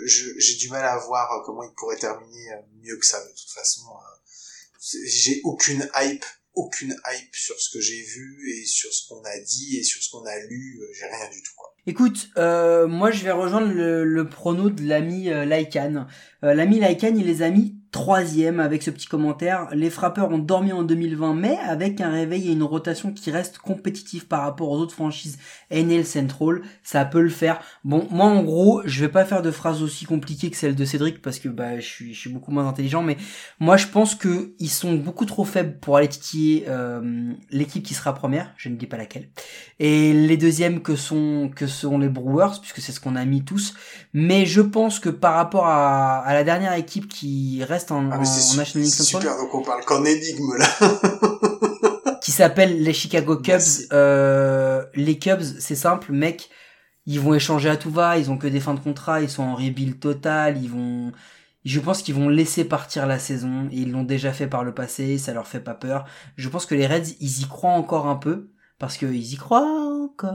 j'ai 0.06 0.54
du 0.56 0.68
mal 0.68 0.84
à 0.84 0.96
voir 0.98 1.42
comment 1.44 1.62
ils 1.62 1.74
pourraient 1.74 1.98
terminer 1.98 2.52
euh, 2.52 2.60
mieux 2.82 2.96
que 2.96 3.06
ça 3.06 3.22
de 3.24 3.30
toute 3.30 3.50
façon. 3.50 3.82
euh, 3.82 4.98
j'ai 5.06 5.40
aucune 5.44 5.88
hype, 5.96 6.24
aucune 6.58 6.90
hype 7.10 7.34
sur 7.34 7.58
ce 7.60 7.70
que 7.70 7.80
j'ai 7.80 8.02
vu 8.02 8.50
et 8.52 8.64
sur 8.66 8.92
ce 8.92 9.08
qu'on 9.08 9.22
a 9.22 9.38
dit 9.40 9.78
et 9.78 9.82
sur 9.82 10.02
ce 10.02 10.10
qu'on 10.10 10.24
a 10.26 10.38
lu. 10.48 10.78
euh, 10.82 10.86
J'ai 10.98 11.06
rien 11.06 11.30
du 11.30 11.42
tout. 11.42 11.52
Quoi. 11.56 11.74
Écoute, 11.86 12.28
euh, 12.36 12.86
moi 12.86 13.10
je 13.10 13.24
vais 13.24 13.30
rejoindre 13.30 13.72
le, 13.72 14.04
le 14.04 14.28
prono 14.28 14.68
de 14.68 14.82
l'ami 14.86 15.30
euh, 15.30 15.44
Laikan. 15.46 16.06
Euh, 16.44 16.52
l'ami 16.54 16.78
Laikan, 16.80 17.14
il 17.16 17.26
les 17.26 17.42
a 17.42 17.50
mis 17.50 17.77
troisième 17.90 18.60
avec 18.60 18.82
ce 18.82 18.90
petit 18.90 19.06
commentaire. 19.06 19.68
Les 19.72 19.90
frappeurs 19.90 20.30
ont 20.30 20.38
dormi 20.38 20.72
en 20.72 20.82
2020, 20.82 21.34
mais 21.34 21.56
avec 21.66 22.00
un 22.00 22.10
réveil 22.10 22.48
et 22.48 22.52
une 22.52 22.62
rotation 22.62 23.12
qui 23.12 23.30
reste 23.30 23.58
compétitive 23.58 24.26
par 24.26 24.42
rapport 24.42 24.70
aux 24.70 24.78
autres 24.78 24.94
franchises 24.94 25.38
NL 25.70 26.04
Central, 26.04 26.62
ça 26.82 27.04
peut 27.04 27.20
le 27.20 27.28
faire. 27.28 27.60
Bon, 27.84 28.06
moi 28.10 28.26
en 28.26 28.42
gros, 28.42 28.82
je 28.84 29.00
vais 29.00 29.08
pas 29.10 29.24
faire 29.24 29.42
de 29.42 29.50
phrases 29.50 29.82
aussi 29.82 30.04
compliquées 30.04 30.50
que 30.50 30.56
celle 30.56 30.74
de 30.74 30.84
Cédric 30.84 31.22
parce 31.22 31.38
que 31.38 31.48
bah 31.48 31.80
je 31.80 31.86
suis, 31.86 32.14
je 32.14 32.20
suis 32.20 32.30
beaucoup 32.30 32.50
moins 32.50 32.68
intelligent, 32.68 33.02
mais 33.02 33.16
moi 33.60 33.76
je 33.76 33.86
pense 33.86 34.14
que 34.14 34.54
ils 34.58 34.70
sont 34.70 34.94
beaucoup 34.94 35.24
trop 35.24 35.44
faibles 35.44 35.78
pour 35.78 35.96
aller 35.96 36.08
titiller 36.08 36.64
euh, 36.68 37.32
l'équipe 37.50 37.82
qui 37.82 37.94
sera 37.94 38.14
première. 38.14 38.52
Je 38.56 38.68
ne 38.68 38.76
dis 38.76 38.86
pas 38.86 38.96
laquelle 38.96 39.28
et 39.78 40.12
les 40.12 40.36
deuxièmes 40.36 40.82
que 40.82 40.96
sont 40.96 41.50
que 41.54 41.66
sont 41.66 41.98
les 41.98 42.08
Brewers 42.08 42.60
puisque 42.60 42.80
c'est 42.80 42.92
ce 42.92 43.00
qu'on 43.00 43.16
a 43.16 43.24
mis 43.24 43.44
tous 43.44 43.74
mais 44.12 44.46
je 44.46 44.60
pense 44.60 44.98
que 44.98 45.08
par 45.08 45.34
rapport 45.34 45.66
à, 45.66 46.18
à 46.18 46.34
la 46.34 46.44
dernière 46.44 46.74
équipe 46.74 47.08
qui 47.08 47.62
reste 47.64 47.87
en, 47.92 48.10
Ah, 48.10 48.16
en 48.16 48.20
National 48.20 48.66
League 48.74 48.92
c'est 48.92 49.02
Central. 49.02 49.22
super, 49.22 49.36
donc 49.38 49.54
on 49.54 49.62
parle 49.62 49.84
qu'en 49.84 50.04
énigme 50.04 50.56
là. 50.58 50.66
qui 52.22 52.32
s'appelle 52.32 52.82
les 52.82 52.92
Chicago 52.92 53.36
Cubs. 53.36 53.60
Euh, 53.92 54.84
les 54.94 55.18
Cubs 55.18 55.42
c'est 55.58 55.74
simple 55.76 56.12
mec. 56.12 56.50
Ils 57.06 57.20
vont 57.20 57.32
échanger 57.34 57.70
à 57.70 57.76
tout 57.76 57.90
va 57.90 58.18
ils 58.18 58.30
ont 58.30 58.36
que 58.36 58.46
des 58.46 58.60
fins 58.60 58.74
de 58.74 58.80
contrat 58.80 59.22
ils 59.22 59.30
sont 59.30 59.42
en 59.42 59.54
rebuild 59.54 59.98
total 59.98 60.62
ils 60.62 60.68
vont 60.70 61.12
je 61.64 61.80
pense 61.80 62.02
qu'ils 62.02 62.14
vont 62.14 62.28
laisser 62.28 62.64
partir 62.64 63.06
la 63.06 63.18
saison. 63.18 63.68
Et 63.72 63.78
ils 63.78 63.90
l'ont 63.92 64.04
déjà 64.04 64.32
fait 64.32 64.46
par 64.46 64.62
le 64.64 64.74
passé 64.74 65.16
ça 65.18 65.32
leur 65.32 65.46
fait 65.46 65.60
pas 65.60 65.74
peur. 65.74 66.04
Je 66.36 66.48
pense 66.48 66.66
que 66.66 66.74
les 66.74 66.86
Reds 66.86 67.14
ils 67.20 67.42
y 67.42 67.46
croient 67.48 67.70
encore 67.72 68.06
un 68.08 68.16
peu 68.16 68.50
parce 68.78 68.96
que 68.96 69.06
ils 69.06 69.32
y 69.32 69.36
croient 69.36 69.66
encore 70.04 70.34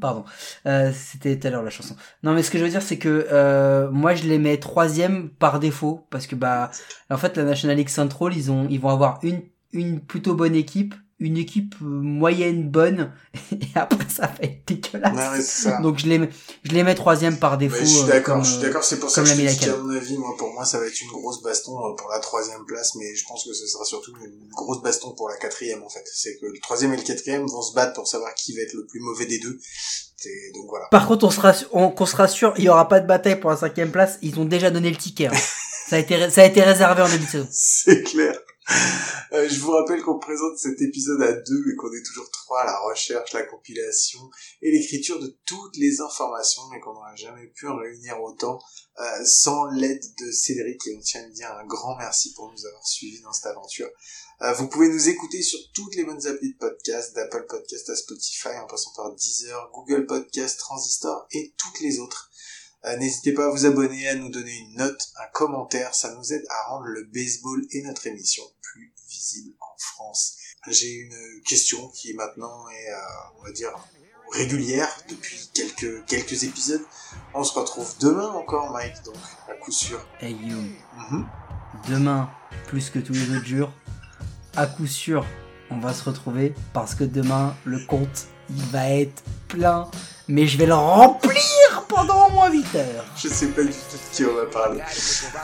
pardon. 0.00 0.24
Euh, 0.66 0.92
c'était 0.94 1.38
tout 1.38 1.46
à 1.46 1.50
l'heure 1.50 1.62
la 1.62 1.70
chanson. 1.70 1.96
Non 2.22 2.32
mais 2.32 2.42
ce 2.42 2.50
que 2.50 2.58
je 2.58 2.64
veux 2.64 2.70
dire 2.70 2.82
c'est 2.82 2.98
que 2.98 3.26
euh, 3.32 3.90
moi 3.90 4.14
je 4.14 4.24
les 4.24 4.38
mets 4.38 4.58
troisième 4.58 5.30
par 5.30 5.60
défaut 5.60 6.06
parce 6.10 6.26
que 6.26 6.34
bah 6.34 6.70
en 7.10 7.16
fait 7.16 7.36
la 7.36 7.44
National 7.44 7.76
League 7.76 7.88
Central 7.88 8.32
ils 8.36 8.50
ont 8.50 8.66
ils 8.70 8.80
vont 8.80 8.90
avoir 8.90 9.18
une 9.22 9.42
une 9.72 10.00
plutôt 10.00 10.34
bonne 10.34 10.54
équipe 10.54 10.94
une 11.20 11.36
équipe 11.36 11.74
euh, 11.82 11.84
moyenne 11.86 12.68
bonne 12.68 13.12
et 13.52 13.58
après 13.74 14.06
ça 14.08 14.26
va 14.26 14.34
être 14.42 14.66
dégueulasse 14.66 15.14
Ouais, 15.14 15.28
ouais, 15.38 15.42
ça. 15.42 15.80
donc 15.82 15.98
je 15.98 16.06
les 16.06 16.18
mets 16.18 16.30
je 16.64 16.72
les 16.72 16.82
mets 16.82 16.94
troisième 16.94 17.38
par 17.38 17.58
défaut 17.58 17.76
Mais 17.78 17.86
je 17.86 17.90
suis 17.90 18.02
euh, 18.04 18.06
d'accord, 18.06 18.42
je 18.42 18.50
suis 18.50 18.58
euh, 18.58 18.66
d'accord, 18.66 18.82
c'est 18.84 18.98
pour 18.98 19.10
ça 19.10 19.22
comme 19.22 19.30
que 19.30 19.36
je 19.36 19.44
te 19.46 19.50
dis 19.50 19.58
qu'à 19.58 19.76
mon 19.76 19.90
avis, 19.94 20.16
moi, 20.18 20.34
pour 20.38 20.52
moi, 20.52 20.64
ça 20.64 20.78
va 20.78 20.86
être 20.86 21.00
une 21.00 21.08
grosse 21.10 21.42
baston 21.42 21.72
euh, 21.78 21.94
pour 21.96 22.08
la 22.10 22.18
troisième 22.20 22.64
place, 22.64 22.94
mais 22.96 23.14
je 23.14 23.24
pense 23.26 23.44
que 23.44 23.52
ce 23.52 23.66
sera 23.66 23.84
surtout 23.84 24.12
une 24.24 24.48
grosse 24.50 24.82
baston 24.82 25.12
pour 25.12 25.28
la 25.28 25.36
quatrième, 25.36 25.82
en 25.82 25.88
fait. 25.88 26.04
C'est 26.14 26.38
que 26.38 26.46
le 26.46 26.58
troisième 26.60 26.92
et 26.94 26.96
le 26.96 27.02
quatrième 27.02 27.46
vont 27.46 27.62
se 27.62 27.74
battre 27.74 27.92
pour 27.94 28.06
savoir 28.08 28.34
qui 28.34 28.54
va 28.54 28.62
être 28.62 28.74
le 28.74 28.86
plus 28.86 29.00
mauvais 29.00 29.26
des 29.26 29.38
deux. 29.38 29.58
Et 30.24 30.52
donc 30.54 30.66
voilà. 30.68 30.86
Par 30.90 31.06
contre, 31.06 31.24
on 31.26 31.30
sera, 31.30 31.52
on, 31.72 31.90
qu'on 31.90 32.06
sera 32.06 32.28
sûr, 32.28 32.52
il 32.58 32.64
y 32.64 32.68
aura 32.68 32.88
pas 32.88 33.00
de 33.00 33.06
bataille 33.06 33.40
pour 33.40 33.50
la 33.50 33.56
cinquième 33.56 33.90
place. 33.90 34.18
Ils 34.22 34.38
ont 34.38 34.44
déjà 34.44 34.70
donné 34.70 34.90
le 34.90 34.96
ticket. 34.96 35.26
hein. 35.28 35.32
ça 35.88 35.96
a 35.96 35.98
été, 35.98 36.30
ça 36.30 36.42
a 36.42 36.44
été 36.44 36.62
réservé 36.62 37.02
en 37.02 37.08
début 37.08 37.24
de 37.24 37.30
saison. 37.30 37.48
C'est 37.50 38.02
clair. 38.02 38.38
Euh, 39.40 39.48
je 39.48 39.60
vous 39.60 39.70
rappelle 39.70 40.02
qu'on 40.02 40.18
présente 40.18 40.58
cet 40.58 40.82
épisode 40.82 41.22
à 41.22 41.32
deux 41.32 41.64
et 41.72 41.76
qu'on 41.76 41.92
est 41.92 42.04
toujours 42.04 42.30
trois 42.30 42.60
à 42.60 42.66
la 42.66 42.78
recherche, 42.80 43.32
la 43.32 43.44
compilation 43.44 44.18
et 44.60 44.70
l'écriture 44.70 45.18
de 45.18 45.34
toutes 45.46 45.76
les 45.76 46.00
informations, 46.00 46.62
mais 46.70 46.80
qu'on 46.80 46.92
n'aura 46.92 47.14
jamais 47.14 47.46
pu 47.46 47.66
en 47.66 47.76
réunir 47.76 48.20
autant 48.22 48.58
euh, 48.98 49.24
sans 49.24 49.66
l'aide 49.66 50.02
de 50.18 50.30
Cédric 50.30 50.86
et 50.86 50.96
on 50.96 51.00
tient 51.00 51.22
à 51.22 51.26
lui 51.26 51.32
dire 51.32 51.50
un 51.52 51.64
grand 51.64 51.96
merci 51.96 52.34
pour 52.34 52.52
nous 52.52 52.66
avoir 52.66 52.86
suivis 52.86 53.22
dans 53.22 53.32
cette 53.32 53.46
aventure. 53.46 53.88
Euh, 54.42 54.52
vous 54.54 54.68
pouvez 54.68 54.88
nous 54.88 55.08
écouter 55.08 55.42
sur 55.42 55.58
toutes 55.74 55.94
les 55.94 56.04
bonnes 56.04 56.26
applis 56.26 56.52
de 56.52 56.58
podcast, 56.58 57.14
d'Apple 57.14 57.46
Podcast 57.48 57.88
à 57.88 57.96
Spotify, 57.96 58.58
en 58.62 58.66
passant 58.66 58.92
par 58.94 59.14
Deezer, 59.14 59.70
Google 59.72 60.06
Podcast, 60.06 60.58
Transistor 60.58 61.26
et 61.32 61.54
toutes 61.56 61.80
les 61.80 61.98
autres. 61.98 62.30
Euh, 62.84 62.96
N'hésitez 62.98 63.32
pas 63.32 63.46
à 63.46 63.50
vous 63.50 63.64
abonner, 63.64 64.06
à 64.08 64.16
nous 64.16 64.28
donner 64.28 64.54
une 64.54 64.76
note, 64.76 65.00
un 65.16 65.30
commentaire, 65.32 65.94
ça 65.94 66.14
nous 66.14 66.32
aide 66.32 66.44
à 66.50 66.70
rendre 66.70 66.86
le 66.86 67.04
baseball 67.04 67.64
et 67.70 67.82
notre 67.82 68.06
émission 68.06 68.44
plus 68.60 68.94
visible 69.32 69.54
en 69.60 69.74
France. 69.78 70.36
J'ai 70.68 70.92
une 70.92 71.42
question 71.46 71.88
qui 71.88 72.12
maintenant 72.14 72.68
est, 72.68 72.90
euh, 72.92 73.38
on 73.40 73.44
va 73.44 73.52
dire, 73.52 73.70
régulière 74.32 74.88
depuis 75.08 75.50
quelques, 75.54 76.04
quelques 76.06 76.44
épisodes. 76.44 76.82
On 77.34 77.42
se 77.44 77.58
retrouve 77.58 77.92
demain 78.00 78.28
encore, 78.28 78.70
Mike, 78.72 79.02
donc 79.04 79.16
à 79.48 79.54
coup 79.54 79.72
sûr. 79.72 80.04
Hey 80.20 80.34
you, 80.34 80.62
Mhm. 80.96 81.26
demain, 81.88 82.30
plus 82.66 82.90
que 82.90 82.98
tous 82.98 83.12
les 83.12 83.30
autres 83.36 83.46
jours, 83.46 83.72
à 84.56 84.66
coup 84.66 84.86
sûr, 84.86 85.24
on 85.70 85.78
va 85.78 85.94
se 85.94 86.04
retrouver 86.04 86.54
parce 86.72 86.94
que 86.94 87.04
demain, 87.04 87.56
le 87.64 87.78
compte, 87.86 88.26
il 88.50 88.62
va 88.66 88.88
être 88.90 89.22
plein. 89.48 89.88
Mais 90.28 90.46
je 90.46 90.58
vais 90.58 90.66
le 90.66 90.74
remplir 90.74 91.42
pendant 91.90 92.28
au 92.28 92.30
moins 92.30 92.50
8 92.50 92.74
heures. 92.76 93.04
Je 93.16 93.28
sais 93.28 93.48
pas 93.48 93.62
du 93.62 93.68
tout 93.68 93.74
de 93.74 94.16
qui 94.16 94.24
on 94.24 94.34
va 94.34 94.46
parler. 94.46 94.80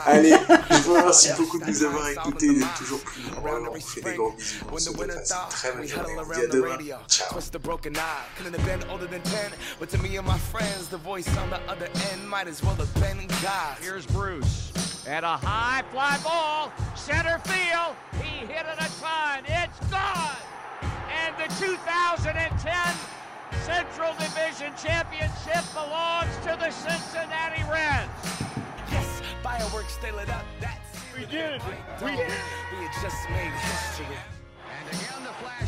Allez, 0.05 0.35
je 0.71 0.77
vous 0.77 0.93
remercie 0.93 1.33
beaucoup 1.37 1.59
de 1.59 1.65
nous 1.65 1.83
avoir 1.83 2.09
écoutés, 2.09 2.55
d'être 2.55 2.73
toujours 2.75 3.01
plus 3.01 3.23
nombreux. 3.23 3.65
On 3.67 3.73
vous 3.73 3.81
fait 3.81 4.01
des 4.01 4.15
gros 4.15 4.31
bisous. 4.31 4.65
On 4.71 4.77
se 4.77 4.91
souhaite 4.91 5.11
une 5.11 5.49
très 5.49 5.71
bonne 5.73 5.87
journée. 5.87 6.15
On 6.17 6.23
vous 6.23 6.33
dit 6.33 6.41
à 6.41 6.47
demain. 6.47 6.77
Ciao. 7.07 7.33
Twist 7.33 7.51
the 7.51 7.59
broken 7.59 7.95
eye. 7.95 7.99
Couldn't 8.37 8.55
have 8.57 8.65
been 8.65 8.89
older 8.89 9.07
than 9.07 9.21
10. 9.21 9.51
But 9.79 9.89
to 9.89 9.97
me 9.97 10.17
and 10.17 10.25
my 10.25 10.37
friends, 10.37 10.87
the 10.89 10.97
voice 10.97 11.27
on 11.37 11.49
the 11.49 11.59
other 11.69 11.89
end 12.11 12.27
might 12.27 12.47
as 12.47 12.63
well 12.63 12.75
have 12.75 12.93
been 12.95 13.27
God. 13.43 13.77
Here's 13.81 14.05
Bruce. 14.07 14.71
And 15.07 15.23
a 15.25 15.37
high 15.37 15.83
fly 15.91 16.17
ball, 16.23 16.71
center 16.95 17.39
field. 17.45 17.95
He 18.21 18.45
hit 18.45 18.65
it 18.65 18.77
a 18.77 18.89
ton. 18.99 19.43
It's 19.47 19.79
gone. 19.91 20.35
And 21.09 21.35
the 21.37 21.47
2010 21.55 23.17
Central 23.67 24.13
Division 24.13 24.71
championship 24.81 25.61
belongs 25.73 26.33
to 26.37 26.55
the 26.57 26.71
Cincinnati 26.71 27.61
Reds. 27.69 28.07
Yes, 28.89 29.21
fireworks 29.43 29.97
they 29.97 30.09
lit 30.13 30.29
up. 30.29 30.45
That's 30.61 30.79
we 31.13 31.25
did 31.25 31.55
it. 31.55 31.61
We 32.01 32.15
did. 32.15 32.31
We 32.79 32.87
just 33.01 33.29
made 33.29 33.51
history. 33.51 34.05
And 34.71 34.87
again 34.87 35.21
the 35.21 35.33
flash. 35.43 35.66